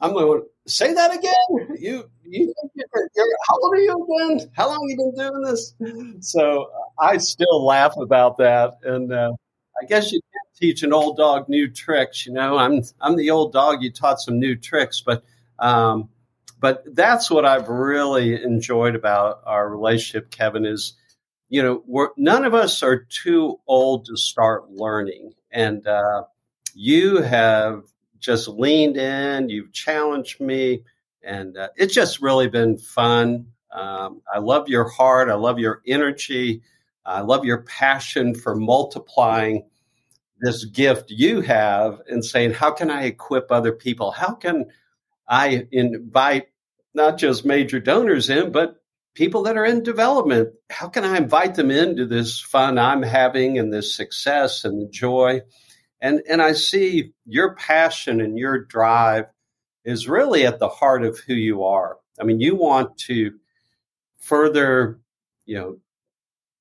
I'm 0.00 0.12
going 0.12 0.42
say 0.66 0.94
that 0.94 1.14
again. 1.14 1.76
You 1.78 2.08
you 2.24 2.54
how 3.48 3.58
old 3.62 3.74
are 3.74 3.80
you 3.80 4.08
again? 4.28 4.50
How 4.54 4.68
long 4.68 4.88
have 4.88 4.98
you 4.98 5.12
been 5.14 5.30
doing 5.30 5.42
this? 5.42 5.74
So 6.20 6.70
I 6.98 7.18
still 7.18 7.64
laugh 7.64 7.96
about 7.96 8.38
that, 8.38 8.78
and 8.84 9.12
uh, 9.12 9.32
I 9.80 9.86
guess 9.86 10.12
you 10.12 10.20
can't 10.20 10.56
teach 10.56 10.82
an 10.82 10.92
old 10.92 11.16
dog 11.16 11.48
new 11.48 11.68
tricks. 11.68 12.24
You 12.26 12.32
know, 12.32 12.56
I'm 12.56 12.82
I'm 13.00 13.16
the 13.16 13.30
old 13.30 13.52
dog 13.52 13.82
you 13.82 13.90
taught 13.92 14.20
some 14.20 14.38
new 14.38 14.56
tricks, 14.56 15.02
but 15.04 15.24
um, 15.58 16.08
but 16.60 16.84
that's 16.94 17.30
what 17.30 17.44
I've 17.44 17.68
really 17.68 18.42
enjoyed 18.42 18.94
about 18.94 19.40
our 19.46 19.68
relationship, 19.68 20.30
Kevin, 20.30 20.66
is, 20.66 20.94
you 21.48 21.62
know, 21.62 22.10
none 22.18 22.44
of 22.44 22.54
us 22.54 22.82
are 22.82 23.06
too 23.08 23.58
old 23.66 24.04
to 24.06 24.16
start 24.16 24.70
learning. 24.70 25.32
And 25.50 25.86
uh, 25.86 26.24
you 26.74 27.22
have 27.22 27.84
just 28.20 28.48
leaned 28.48 28.96
in, 28.96 29.48
you've 29.48 29.72
challenged 29.72 30.40
me, 30.40 30.84
and 31.22 31.56
uh, 31.56 31.68
it's 31.76 31.94
just 31.94 32.20
really 32.20 32.48
been 32.48 32.78
fun. 32.78 33.46
Um, 33.72 34.22
I 34.32 34.38
love 34.38 34.68
your 34.68 34.88
heart. 34.88 35.28
I 35.28 35.34
love 35.34 35.58
your 35.58 35.82
energy. 35.86 36.62
I 37.04 37.20
love 37.20 37.44
your 37.44 37.62
passion 37.62 38.34
for 38.34 38.54
multiplying 38.54 39.64
this 40.40 40.64
gift 40.64 41.10
you 41.10 41.40
have 41.42 42.00
and 42.08 42.24
saying, 42.24 42.52
how 42.52 42.70
can 42.70 42.90
I 42.90 43.04
equip 43.04 43.50
other 43.50 43.72
people? 43.72 44.10
How 44.10 44.34
can 44.34 44.66
I 45.28 45.66
invite 45.70 46.48
not 46.94 47.18
just 47.18 47.44
major 47.44 47.78
donors 47.78 48.30
in, 48.30 48.50
but 48.50 48.80
people 49.14 49.42
that 49.42 49.56
are 49.56 49.64
in 49.64 49.82
development. 49.82 50.50
How 50.70 50.88
can 50.88 51.04
I 51.04 51.16
invite 51.16 51.54
them 51.54 51.70
into 51.70 52.06
this 52.06 52.40
fun 52.40 52.78
I'm 52.78 53.02
having 53.02 53.58
and 53.58 53.72
this 53.72 53.94
success 53.94 54.64
and 54.64 54.80
the 54.80 54.86
joy? 54.86 55.42
And, 56.00 56.22
and 56.28 56.40
I 56.40 56.52
see 56.52 57.12
your 57.26 57.54
passion 57.54 58.20
and 58.20 58.38
your 58.38 58.58
drive 58.58 59.26
is 59.84 60.08
really 60.08 60.46
at 60.46 60.58
the 60.58 60.68
heart 60.68 61.04
of 61.04 61.18
who 61.18 61.34
you 61.34 61.64
are. 61.64 61.98
I 62.20 62.24
mean, 62.24 62.40
you 62.40 62.54
want 62.54 62.96
to 62.98 63.32
further, 64.18 65.00
you 65.46 65.58
know, 65.58 65.78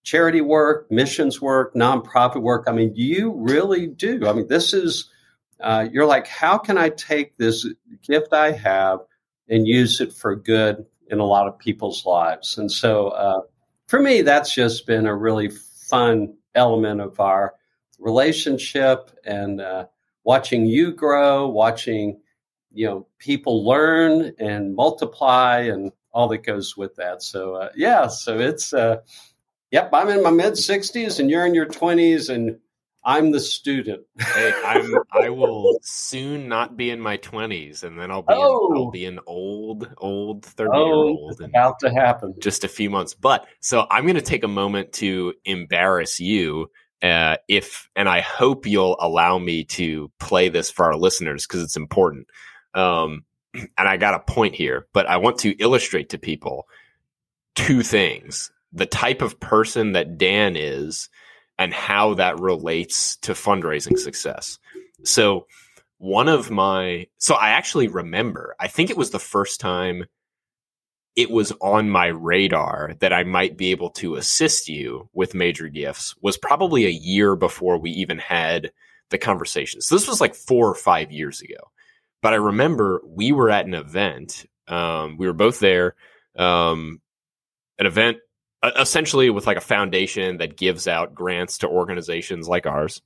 charity 0.04 0.42
work, 0.42 0.90
missions 0.90 1.42
work, 1.42 1.74
nonprofit 1.76 2.42
work. 2.42 2.66
I 2.68 2.72
mean, 2.72 2.94
you 2.96 3.34
really 3.36 3.88
do. 3.88 4.28
I 4.28 4.34
mean, 4.34 4.48
this 4.48 4.74
is, 4.74 5.10
uh, 5.60 5.88
you're 5.92 6.06
like, 6.06 6.28
how 6.28 6.58
can 6.58 6.78
I 6.78 6.90
take 6.90 7.38
this 7.38 7.68
gift 8.02 8.34
I 8.34 8.52
have 8.52 9.00
and 9.50 9.68
use 9.68 10.00
it 10.00 10.14
for 10.14 10.36
good 10.36 10.86
in 11.08 11.20
a 11.20 11.26
lot 11.26 11.48
of 11.48 11.58
people's 11.58 12.06
lives. 12.06 12.58
And 12.58 12.72
so 12.72 13.10
uh, 13.10 13.42
for 13.88 14.00
me, 14.00 14.22
that's 14.22 14.54
just 14.54 14.86
been 14.86 15.08
a 15.08 15.16
really 15.16 15.50
fun 15.50 16.36
element 16.56 17.02
of 17.02 17.20
our 17.20 17.56
relationship 18.00 19.12
and 19.26 19.62
uh, 19.62 19.86
watching 20.24 20.66
you 20.66 20.94
grow, 20.94 21.48
watching 21.48 22.20
you 22.72 22.86
know, 22.86 23.08
people 23.18 23.66
learn 23.66 24.34
and 24.40 24.76
multiply 24.76 25.60
and 25.60 25.92
all 26.12 26.28
that 26.30 26.40
goes 26.40 26.78
with 26.78 26.96
that. 26.96 27.22
So, 27.22 27.56
uh, 27.56 27.70
yeah, 27.76 28.08
so 28.08 28.40
it's, 28.40 28.74
uh, 28.74 28.98
yep, 29.72 29.90
I'm 29.94 30.10
in 30.10 30.24
my 30.24 30.32
mid 30.32 30.54
60s 30.54 31.20
and 31.20 31.30
you're 31.30 31.46
in 31.46 31.56
your 31.56 31.66
20s 31.66 32.34
and 32.34 32.60
I'm 33.04 33.32
the 33.32 33.40
student. 33.40 34.04
hey, 34.20 34.54
I'm, 34.66 34.94
I 35.12 35.30
will 35.30 35.80
soon 35.84 36.48
not 36.48 36.78
be 36.78 36.90
in 36.92 37.00
my 37.00 37.18
20s 37.18 37.84
and 37.84 38.00
then 38.00 38.12
I'll 38.12 38.22
be, 38.22 38.34
oh. 38.36 38.74
I'll 38.76 38.92
be 38.92 39.06
an 39.06 39.20
old, 39.26 39.90
old 39.98 40.46
30 40.46 40.78
year 40.78 40.94
old. 40.94 41.42
About 41.42 41.80
to 41.80 41.92
happen. 41.92 42.36
Just 42.40 42.64
a 42.64 42.68
few 42.68 42.90
months. 42.90 43.14
But 43.14 43.48
so 43.62 43.88
I'm 43.90 44.04
going 44.04 44.16
to 44.16 44.22
take 44.22 44.44
a 44.44 44.50
moment 44.50 44.94
to 44.94 45.34
embarrass 45.46 46.20
you 46.20 46.70
uh, 47.02 47.38
if 47.48 47.90
and 47.96 48.10
I 48.10 48.22
hope 48.22 48.66
you'll 48.66 48.98
allow 49.00 49.38
me 49.38 49.64
to 49.66 50.12
play 50.20 50.50
this 50.50 50.70
for 50.70 50.86
our 50.86 50.96
listeners 50.96 51.46
because 51.48 51.64
it's 51.64 51.78
important. 51.78 52.28
Um, 52.74 53.24
and 53.54 53.88
I 53.88 53.98
got 53.98 54.16
a 54.16 54.20
point 54.20 54.56
here, 54.56 54.88
but 54.94 55.08
I 55.08 55.18
want 55.18 55.40
to 55.40 55.52
illustrate 55.52 56.10
to 56.10 56.18
people 56.18 56.68
two 57.56 57.84
things: 57.84 58.52
the 58.74 58.86
type 58.86 59.22
of 59.22 59.40
person 59.40 59.94
that 59.94 60.18
Dan 60.18 60.56
is, 60.56 61.10
and 61.58 61.74
how 61.74 62.16
that 62.16 62.40
relates 62.40 63.16
to 63.18 63.34
fundraising 63.34 63.98
success. 63.98 64.60
So, 65.04 65.48
one 66.00 66.28
of 66.28 66.52
my 66.52 67.08
so 67.18 67.36
I 67.36 67.52
actually 67.52 67.88
remember. 67.88 68.56
I 68.60 68.68
think 68.68 68.90
it 68.90 68.98
was 68.98 69.12
the 69.12 69.20
first 69.20 69.62
time 69.62 70.06
it 71.20 71.30
was 71.30 71.52
on 71.60 71.90
my 71.90 72.06
radar 72.06 72.94
that 73.00 73.12
I 73.12 73.26
might 73.26 73.58
be 73.58 73.72
able 73.72 73.90
to 73.90 74.16
assist 74.16 74.70
you 74.70 75.10
with 75.12 75.36
major 75.36 75.68
gifts 75.68 76.16
was 76.22 76.38
probably 76.38 76.86
a 76.86 76.90
year 76.90 77.36
before 77.36 77.78
we 77.78 77.92
even 77.92 78.20
had 78.20 78.72
the 79.10 79.18
conversation. 79.18 79.82
So 79.82 79.96
this 79.96 80.08
was 80.08 80.22
like 80.22 80.34
four 80.34 80.70
or 80.70 80.76
five 80.76 81.12
years 81.12 81.42
ago. 81.42 81.58
But 82.22 82.32
I 82.32 82.38
remember 82.38 83.02
we 83.06 83.34
were 83.34 83.50
at 83.50 83.66
an 83.66 83.74
event. 83.74 84.46
Um, 84.70 85.18
we 85.18 85.28
were 85.28 85.34
both 85.34 85.60
there. 85.60 85.96
Um, 86.38 87.02
an 87.78 87.86
event 87.86 88.20
essentially 88.64 89.30
with 89.30 89.46
like 89.46 89.58
a 89.58 89.62
foundation 89.62 90.38
that 90.38 90.56
gives 90.56 90.88
out 90.88 91.14
grants 91.14 91.58
to 91.58 91.68
organizations 91.68 92.48
like 92.48 92.66
ours. 92.66 93.02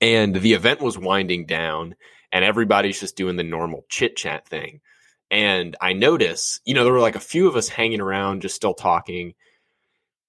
And 0.00 0.34
the 0.34 0.54
event 0.54 0.80
was 0.80 0.98
winding 0.98 1.46
down, 1.46 1.94
and 2.32 2.44
everybody's 2.44 2.98
just 2.98 3.16
doing 3.16 3.36
the 3.36 3.44
normal 3.44 3.84
chit 3.88 4.16
chat 4.16 4.48
thing. 4.48 4.80
And 5.34 5.74
I 5.80 5.94
notice, 5.94 6.60
you 6.64 6.74
know, 6.74 6.84
there 6.84 6.92
were 6.92 7.00
like 7.00 7.16
a 7.16 7.20
few 7.20 7.48
of 7.48 7.56
us 7.56 7.68
hanging 7.68 8.00
around, 8.00 8.42
just 8.42 8.54
still 8.54 8.72
talking. 8.72 9.34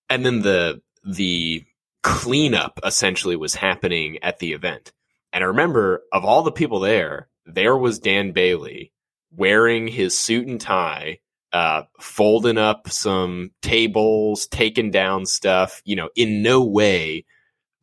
And 0.10 0.26
then 0.26 0.41
the 0.41 0.82
the 1.04 1.63
cleanup 2.02 2.80
essentially 2.84 3.36
was 3.36 3.54
happening 3.54 4.18
at 4.24 4.39
the 4.39 4.54
event. 4.54 4.94
And 5.32 5.44
I 5.44 5.48
remember 5.48 6.02
of 6.12 6.26
all 6.26 6.41
the 6.41 6.52
people 6.52 6.80
there, 6.80 7.30
there 7.46 7.78
was 7.78 8.00
Dan 8.00 8.32
Bailey 8.32 8.94
wearing 9.30 9.88
his 9.88 10.18
suit 10.18 10.48
and 10.48 10.60
tie, 10.60 11.20
uh, 11.54 11.84
folding 12.00 12.58
up 12.58 12.89
some 12.89 13.52
tables, 13.62 14.48
taking 14.48 14.89
down 14.89 15.28
stuff, 15.28 15.84
you 15.86 15.96
know, 15.96 16.10
in 16.15 16.41
no 16.41 16.63
way, 16.63 17.26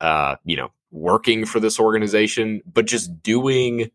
uh, 0.01 0.35
you 0.45 0.57
know, 0.57 0.73
working 0.91 1.47
for 1.47 1.61
this 1.61 1.79
organization, 1.79 2.63
but 2.67 2.85
just 2.85 3.23
doing, 3.23 3.93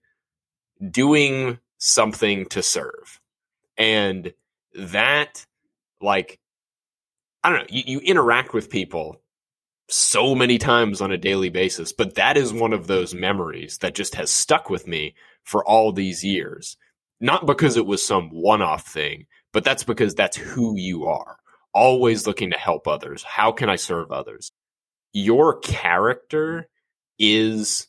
doing 0.90 1.60
something 1.78 2.46
to 2.48 2.62
serve. 2.62 3.20
And 3.78 4.34
that, 4.76 5.46
like, 6.02 6.40
I 7.44 7.50
don't 7.50 7.60
know, 7.60 7.68
you, 7.70 7.84
you 7.86 8.00
interact 8.00 8.54
with 8.54 8.70
people 8.70 9.22
so 9.90 10.36
many 10.36 10.58
times 10.58 11.02
on 11.02 11.12
a 11.12 11.18
daily 11.18 11.50
basis, 11.50 11.94
but 11.94 12.16
that 12.16 12.36
is 12.38 12.52
one 12.52 12.74
of 12.74 12.88
those 12.88 13.14
memories 13.14 13.78
that 13.80 13.96
just 13.96 14.16
has 14.16 14.30
stuck 14.30 14.70
with 14.70 14.88
me 14.88 15.16
for 15.44 15.66
all 15.66 15.92
these 15.92 16.24
years. 16.24 16.78
Not 17.20 17.46
because 17.46 17.78
it 17.78 17.86
was 17.86 18.06
some 18.06 18.30
one 18.30 18.62
off 18.62 18.86
thing, 18.88 19.26
but 19.54 19.64
that's 19.64 19.84
because 19.84 20.14
that's 20.14 20.38
who 20.38 20.78
you 20.78 21.06
are. 21.06 21.38
Always 21.74 22.28
looking 22.28 22.52
to 22.52 22.58
help 22.58 22.88
others. 22.88 23.24
How 23.24 23.52
can 23.52 23.70
I 23.70 23.76
serve 23.76 24.12
others? 24.12 24.52
Your 25.14 25.60
character 25.60 26.68
is 27.18 27.88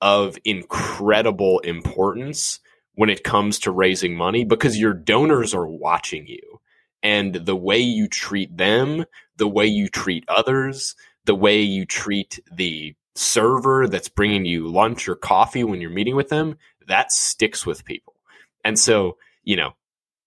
of 0.00 0.38
incredible 0.44 1.60
importance 1.60 2.60
when 2.98 3.10
it 3.10 3.22
comes 3.22 3.60
to 3.60 3.70
raising 3.70 4.16
money 4.16 4.44
because 4.44 4.76
your 4.76 4.92
donors 4.92 5.54
are 5.54 5.68
watching 5.68 6.26
you 6.26 6.60
and 7.00 7.32
the 7.32 7.54
way 7.54 7.78
you 7.78 8.08
treat 8.08 8.56
them, 8.56 9.04
the 9.36 9.46
way 9.46 9.66
you 9.66 9.86
treat 9.86 10.24
others, 10.26 10.96
the 11.24 11.34
way 11.36 11.60
you 11.60 11.86
treat 11.86 12.40
the 12.52 12.96
server 13.14 13.86
that's 13.86 14.08
bringing 14.08 14.44
you 14.44 14.66
lunch 14.66 15.08
or 15.08 15.14
coffee 15.14 15.62
when 15.62 15.80
you're 15.80 15.90
meeting 15.90 16.16
with 16.16 16.28
them, 16.28 16.56
that 16.88 17.12
sticks 17.12 17.64
with 17.64 17.84
people. 17.84 18.14
And 18.64 18.76
so, 18.76 19.16
you 19.44 19.54
know, 19.54 19.74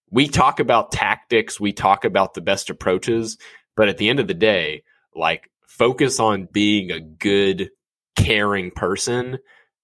we 0.09 0.29
talk 0.29 0.61
about 0.61 0.93
tactics, 0.93 1.59
we 1.59 1.73
talk 1.73 2.05
about 2.05 2.35
the 2.35 2.41
best 2.41 2.69
approaches, 2.69 3.37
but 3.75 3.89
at 3.89 3.97
the 3.97 4.07
end 4.07 4.21
of 4.21 4.29
the 4.29 4.33
day, 4.33 4.83
like 5.13 5.51
focus 5.67 6.21
on 6.21 6.47
being 6.49 6.89
a 6.89 7.01
good, 7.01 7.71
caring 8.15 8.71
person, 8.71 9.39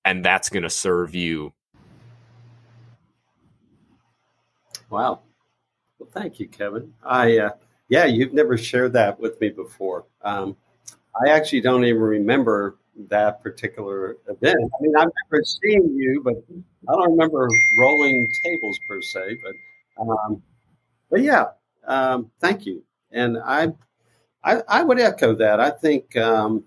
and 0.06 0.24
that's 0.24 0.48
going 0.48 0.64
to 0.64 0.70
serve 0.70 1.16
you 1.16 1.52
Wow. 4.90 5.22
Well, 6.00 6.10
thank 6.12 6.40
you, 6.40 6.48
Kevin. 6.48 6.94
I 7.04 7.40
uh, 7.40 7.50
yeah, 7.90 8.06
you've 8.06 8.34
never 8.34 8.58
shared 8.58 8.94
that 8.94 9.20
with 9.20 9.40
me 9.42 9.50
before. 9.50 10.06
Um, 10.22 10.56
I 11.26 11.30
actually 11.32 11.62
don't 11.62 11.86
even 11.86 12.02
remember 12.02 12.78
that 13.10 13.42
particular 13.44 14.18
event. 14.28 14.58
I 14.58 14.84
mean, 14.84 14.96
I 14.96 15.02
remember 15.06 15.44
seeing 15.46 15.96
you, 15.96 16.22
but 16.24 16.36
I 16.90 16.94
don't 16.94 17.12
remember 17.12 17.48
rolling 17.80 18.28
tables 18.46 18.80
per 18.88 19.02
se. 19.02 19.38
But 19.44 20.04
um, 20.04 20.44
but 21.10 21.22
yeah, 21.22 21.46
um, 21.86 22.32
thank 22.42 22.66
you. 22.66 22.84
And 23.12 23.38
I, 23.40 23.74
I 24.44 24.62
I 24.68 24.84
would 24.84 25.00
echo 25.00 25.36
that. 25.36 25.60
I 25.60 25.72
think 25.72 26.16
um, 26.18 26.66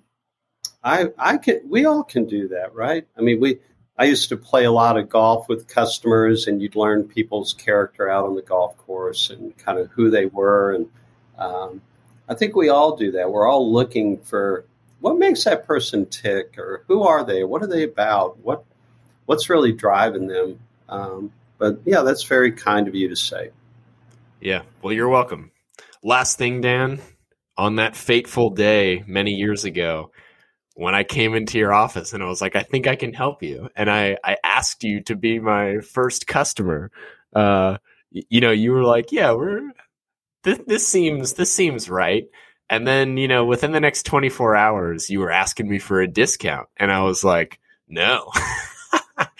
I 0.84 1.08
I 1.18 1.38
can. 1.38 1.60
We 1.68 1.86
all 1.86 2.04
can 2.04 2.26
do 2.26 2.48
that, 2.48 2.74
right? 2.74 3.06
I 3.18 3.20
mean, 3.22 3.40
we 3.40 3.60
I 4.00 4.04
used 4.04 4.30
to 4.30 4.36
play 4.38 4.64
a 4.64 4.72
lot 4.72 4.96
of 4.96 5.10
golf 5.10 5.46
with 5.46 5.68
customers, 5.68 6.46
and 6.46 6.62
you'd 6.62 6.74
learn 6.74 7.04
people's 7.04 7.52
character 7.52 8.08
out 8.08 8.24
on 8.24 8.34
the 8.34 8.40
golf 8.40 8.74
course 8.78 9.28
and 9.28 9.54
kind 9.58 9.78
of 9.78 9.90
who 9.90 10.08
they 10.08 10.24
were. 10.24 10.72
And 10.72 10.88
um, 11.36 11.82
I 12.26 12.34
think 12.34 12.56
we 12.56 12.70
all 12.70 12.96
do 12.96 13.12
that. 13.12 13.30
We're 13.30 13.46
all 13.46 13.70
looking 13.70 14.16
for 14.16 14.64
what 15.00 15.18
makes 15.18 15.44
that 15.44 15.66
person 15.66 16.06
tick, 16.06 16.56
or 16.56 16.82
who 16.88 17.02
are 17.02 17.26
they? 17.26 17.44
What 17.44 17.62
are 17.62 17.66
they 17.66 17.82
about? 17.82 18.38
What 18.38 18.64
what's 19.26 19.50
really 19.50 19.72
driving 19.72 20.28
them? 20.28 20.60
Um, 20.88 21.32
but 21.58 21.82
yeah, 21.84 22.00
that's 22.00 22.24
very 22.24 22.52
kind 22.52 22.88
of 22.88 22.94
you 22.94 23.10
to 23.10 23.16
say. 23.16 23.50
Yeah, 24.40 24.62
well, 24.80 24.94
you're 24.94 25.10
welcome. 25.10 25.50
Last 26.02 26.38
thing, 26.38 26.62
Dan, 26.62 27.02
on 27.58 27.76
that 27.76 27.96
fateful 27.96 28.48
day 28.48 29.04
many 29.06 29.32
years 29.32 29.66
ago, 29.66 30.10
when 30.74 30.94
I 30.94 31.04
came 31.04 31.34
into 31.34 31.58
your 31.58 31.72
office 31.72 32.12
and 32.12 32.22
I 32.22 32.26
was 32.26 32.40
like, 32.40 32.56
I 32.56 32.62
think 32.62 32.86
I 32.86 32.96
can 32.96 33.12
help 33.12 33.42
you. 33.42 33.68
And 33.76 33.90
I, 33.90 34.16
I 34.24 34.36
asked 34.44 34.84
you 34.84 35.02
to 35.02 35.16
be 35.16 35.38
my 35.38 35.80
first 35.80 36.26
customer. 36.26 36.90
Uh, 37.34 37.78
you 38.10 38.40
know, 38.40 38.50
you 38.50 38.72
were 38.72 38.84
like, 38.84 39.12
yeah, 39.12 39.32
we're, 39.32 39.72
this, 40.42 40.58
this 40.66 40.86
seems, 40.86 41.34
this 41.34 41.52
seems 41.52 41.88
right. 41.90 42.24
And 42.68 42.86
then, 42.86 43.16
you 43.16 43.26
know, 43.26 43.44
within 43.44 43.72
the 43.72 43.80
next 43.80 44.04
24 44.04 44.54
hours, 44.54 45.10
you 45.10 45.18
were 45.20 45.32
asking 45.32 45.68
me 45.68 45.78
for 45.78 46.00
a 46.00 46.08
discount. 46.08 46.68
And 46.76 46.92
I 46.92 47.02
was 47.02 47.24
like, 47.24 47.58
no. 47.88 48.30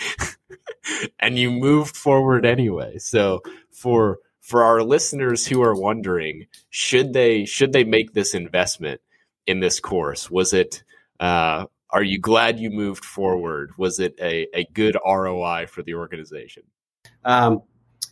and 1.21 1.39
you 1.39 1.51
moved 1.53 1.97
forward 1.97 2.45
anyway. 2.45 2.99
So 2.99 3.43
for, 3.71 4.19
for 4.41 4.65
our 4.65 4.83
listeners 4.83 5.47
who 5.47 5.63
are 5.63 5.81
wondering, 5.81 6.47
should 6.71 7.13
they, 7.13 7.45
should 7.45 7.73
they 7.73 7.85
make 7.85 8.13
this 8.13 8.35
investment 8.35 9.01
in 9.47 9.61
this 9.61 9.79
course? 9.79 10.29
Was 10.29 10.53
it, 10.53 10.83
uh, 11.21 11.67
are 11.91 12.03
you 12.03 12.19
glad 12.19 12.59
you 12.59 12.71
moved 12.71 13.05
forward? 13.05 13.73
Was 13.77 14.01
it 14.01 14.15
a, 14.21 14.47
a 14.55 14.65
good 14.73 14.97
ROI 15.05 15.67
for 15.69 15.83
the 15.83 15.95
organization? 15.95 16.63
Um, 17.25 17.63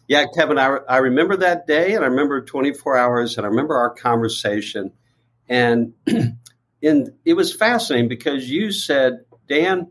yeah, 0.06 0.26
Kevin, 0.34 0.58
I, 0.58 0.78
I 0.88 0.98
remember 0.98 1.36
that 1.38 1.66
day 1.66 1.94
and 1.94 2.04
I 2.04 2.08
remember 2.08 2.40
24 2.42 2.96
hours 2.96 3.36
and 3.36 3.46
I 3.46 3.50
remember 3.50 3.76
our 3.76 3.90
conversation. 3.90 4.92
And 5.48 5.94
in, 6.82 7.14
it 7.24 7.34
was 7.34 7.54
fascinating 7.54 8.08
because 8.08 8.48
you 8.48 8.72
said, 8.72 9.24
Dan, 9.48 9.88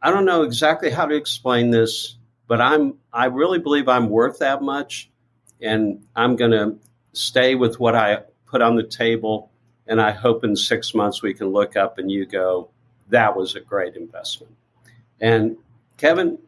I 0.00 0.10
don't 0.10 0.24
know 0.24 0.42
exactly 0.42 0.90
how 0.90 1.06
to 1.06 1.14
explain 1.14 1.70
this, 1.70 2.16
but 2.46 2.60
I'm 2.60 2.98
I 3.12 3.26
really 3.26 3.58
believe 3.58 3.88
I'm 3.88 4.08
worth 4.08 4.38
that 4.38 4.62
much 4.62 5.10
and 5.60 6.04
I'm 6.16 6.36
going 6.36 6.52
to 6.52 6.78
stay 7.12 7.54
with 7.54 7.78
what 7.78 7.94
I 7.94 8.18
put 8.46 8.62
on 8.62 8.76
the 8.76 8.86
table 8.86 9.49
and 9.90 10.00
I 10.00 10.12
hope 10.12 10.44
in 10.44 10.54
six 10.54 10.94
months 10.94 11.20
we 11.20 11.34
can 11.34 11.48
look 11.48 11.76
up 11.76 11.98
and 11.98 12.10
you 12.10 12.24
go, 12.24 12.70
that 13.08 13.36
was 13.36 13.56
a 13.56 13.60
great 13.60 13.96
investment. 13.96 14.54
And 15.20 15.56
Kevin, 15.96 16.38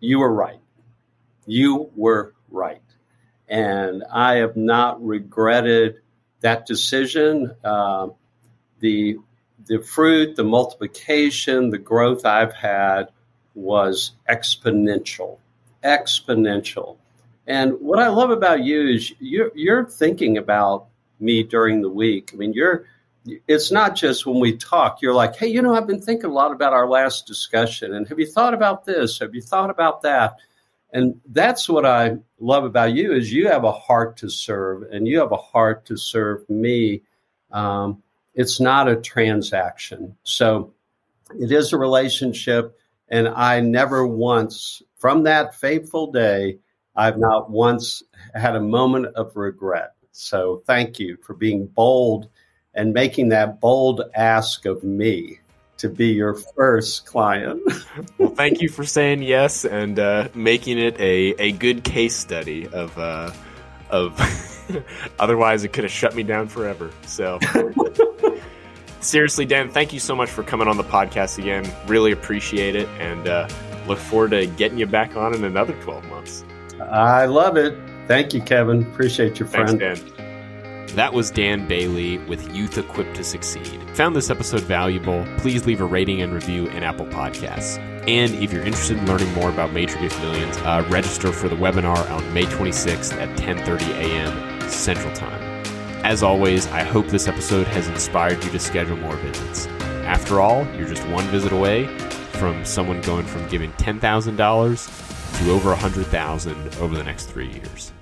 you 0.00 0.18
were 0.18 0.32
right. 0.32 0.60
You 1.46 1.90
were 1.96 2.34
right. 2.50 2.82
And 3.48 4.04
I 4.12 4.34
have 4.34 4.54
not 4.54 5.02
regretted 5.04 6.02
that 6.40 6.66
decision. 6.66 7.54
Uh, 7.64 8.08
the, 8.80 9.16
the 9.66 9.80
fruit, 9.80 10.36
the 10.36 10.44
multiplication, 10.44 11.70
the 11.70 11.78
growth 11.78 12.26
I've 12.26 12.52
had 12.52 13.08
was 13.54 14.12
exponential. 14.28 15.38
exponential. 15.82 16.98
And 17.46 17.80
what 17.80 17.98
I 17.98 18.08
love 18.08 18.30
about 18.30 18.62
you 18.62 18.88
is 18.88 19.14
you're, 19.20 19.52
you're 19.54 19.86
thinking 19.86 20.36
about 20.36 20.88
me 21.20 21.42
during 21.42 21.82
the 21.82 21.90
week. 21.90 22.30
I 22.32 22.36
mean, 22.36 22.52
you're 22.52 22.86
it's 23.46 23.70
not 23.70 23.94
just 23.94 24.26
when 24.26 24.40
we 24.40 24.56
talk, 24.56 25.02
you're 25.02 25.14
like, 25.14 25.36
hey, 25.36 25.48
you 25.48 25.60
know, 25.60 25.74
I've 25.74 25.86
been 25.86 26.00
thinking 26.00 26.30
a 26.30 26.32
lot 26.32 26.52
about 26.52 26.72
our 26.72 26.88
last 26.88 27.26
discussion. 27.26 27.94
And 27.94 28.08
have 28.08 28.18
you 28.18 28.26
thought 28.26 28.54
about 28.54 28.84
this? 28.84 29.18
Have 29.18 29.34
you 29.34 29.42
thought 29.42 29.70
about 29.70 30.02
that? 30.02 30.36
And 30.92 31.20
that's 31.28 31.68
what 31.68 31.84
I 31.84 32.16
love 32.40 32.64
about 32.64 32.94
you 32.94 33.12
is 33.12 33.32
you 33.32 33.48
have 33.48 33.64
a 33.64 33.72
heart 33.72 34.18
to 34.18 34.30
serve 34.30 34.84
and 34.90 35.06
you 35.06 35.20
have 35.20 35.32
a 35.32 35.36
heart 35.36 35.86
to 35.86 35.96
serve 35.96 36.48
me. 36.48 37.02
Um, 37.50 38.02
it's 38.34 38.60
not 38.60 38.88
a 38.88 38.96
transaction. 38.96 40.16
So 40.22 40.72
it 41.38 41.52
is 41.52 41.72
a 41.72 41.78
relationship. 41.78 42.78
And 43.08 43.28
I 43.28 43.60
never 43.60 44.06
once, 44.06 44.82
from 44.96 45.24
that 45.24 45.54
fateful 45.54 46.10
day, 46.12 46.58
I've 46.96 47.18
not 47.18 47.50
once 47.50 48.02
had 48.34 48.56
a 48.56 48.60
moment 48.60 49.14
of 49.14 49.36
regret. 49.36 49.92
So 50.12 50.62
thank 50.66 50.98
you 50.98 51.16
for 51.22 51.34
being 51.34 51.66
bold 51.66 52.28
and 52.74 52.92
making 52.92 53.28
that 53.30 53.60
bold 53.60 54.02
ask 54.14 54.66
of 54.66 54.84
me 54.84 55.38
to 55.78 55.88
be 55.88 56.08
your 56.08 56.34
first 56.34 57.06
client. 57.06 57.60
well, 58.18 58.30
thank 58.30 58.60
you 58.60 58.68
for 58.68 58.84
saying 58.84 59.22
yes 59.22 59.64
and 59.64 59.98
uh, 59.98 60.28
making 60.34 60.78
it 60.78 60.98
a, 61.00 61.34
a 61.38 61.52
good 61.52 61.84
case 61.84 62.16
study 62.16 62.66
of 62.68 62.96
uh, 62.98 63.32
of. 63.90 64.20
otherwise, 65.18 65.64
it 65.64 65.72
could 65.72 65.84
have 65.84 65.92
shut 65.92 66.14
me 66.14 66.22
down 66.22 66.48
forever. 66.48 66.90
So, 67.06 67.38
seriously, 69.00 69.46
Dan, 69.46 69.70
thank 69.70 69.92
you 69.92 70.00
so 70.00 70.14
much 70.14 70.28
for 70.28 70.42
coming 70.42 70.68
on 70.68 70.76
the 70.76 70.84
podcast 70.84 71.38
again. 71.38 71.68
Really 71.86 72.12
appreciate 72.12 72.76
it, 72.76 72.88
and 72.98 73.26
uh, 73.26 73.48
look 73.86 73.98
forward 73.98 74.32
to 74.32 74.46
getting 74.46 74.78
you 74.78 74.86
back 74.86 75.16
on 75.16 75.34
in 75.34 75.44
another 75.44 75.74
twelve 75.82 76.04
months. 76.06 76.44
I 76.80 77.24
love 77.24 77.56
it. 77.56 77.76
Thank 78.08 78.32
you, 78.32 78.40
Kevin. 78.40 78.82
Appreciate 78.82 79.38
your 79.38 79.48
friend. 79.48 79.78
Thanks, 79.78 80.00
Dan. 80.00 80.86
That 80.96 81.12
was 81.12 81.30
Dan 81.30 81.68
Bailey 81.68 82.16
with 82.18 82.52
Youth 82.54 82.78
Equipped 82.78 83.14
to 83.16 83.22
Succeed. 83.22 83.80
Found 83.90 84.16
this 84.16 84.30
episode 84.30 84.62
valuable? 84.62 85.26
Please 85.36 85.66
leave 85.66 85.82
a 85.82 85.84
rating 85.84 86.22
and 86.22 86.32
review 86.32 86.66
in 86.68 86.82
Apple 86.82 87.06
Podcasts. 87.06 87.78
And 88.08 88.34
if 88.36 88.52
you're 88.52 88.64
interested 88.64 88.96
in 88.96 89.06
learning 89.06 89.32
more 89.34 89.50
about 89.50 89.72
Major 89.72 89.98
Gift 89.98 90.18
Millions, 90.22 90.56
uh, 90.58 90.84
register 90.88 91.30
for 91.30 91.50
the 91.50 91.56
webinar 91.56 92.10
on 92.10 92.32
May 92.32 92.44
26th 92.44 93.12
at 93.20 93.28
10:30 93.36 93.90
a.m. 93.90 94.60
Central 94.70 95.14
Time. 95.14 95.42
As 96.04 96.22
always, 96.22 96.66
I 96.68 96.84
hope 96.84 97.08
this 97.08 97.28
episode 97.28 97.66
has 97.66 97.86
inspired 97.88 98.42
you 98.42 98.50
to 98.50 98.58
schedule 98.58 98.96
more 98.96 99.16
visits. 99.16 99.66
After 100.06 100.40
all, 100.40 100.66
you're 100.74 100.88
just 100.88 101.06
one 101.08 101.24
visit 101.26 101.52
away 101.52 101.86
from 102.32 102.64
someone 102.64 103.02
going 103.02 103.26
from 103.26 103.46
giving 103.48 103.72
$10,000 103.72 105.38
to 105.38 105.50
over 105.50 105.68
100,000 105.70 106.76
over 106.76 106.96
the 106.96 107.04
next 107.04 107.26
3 107.26 107.48
years. 107.48 107.92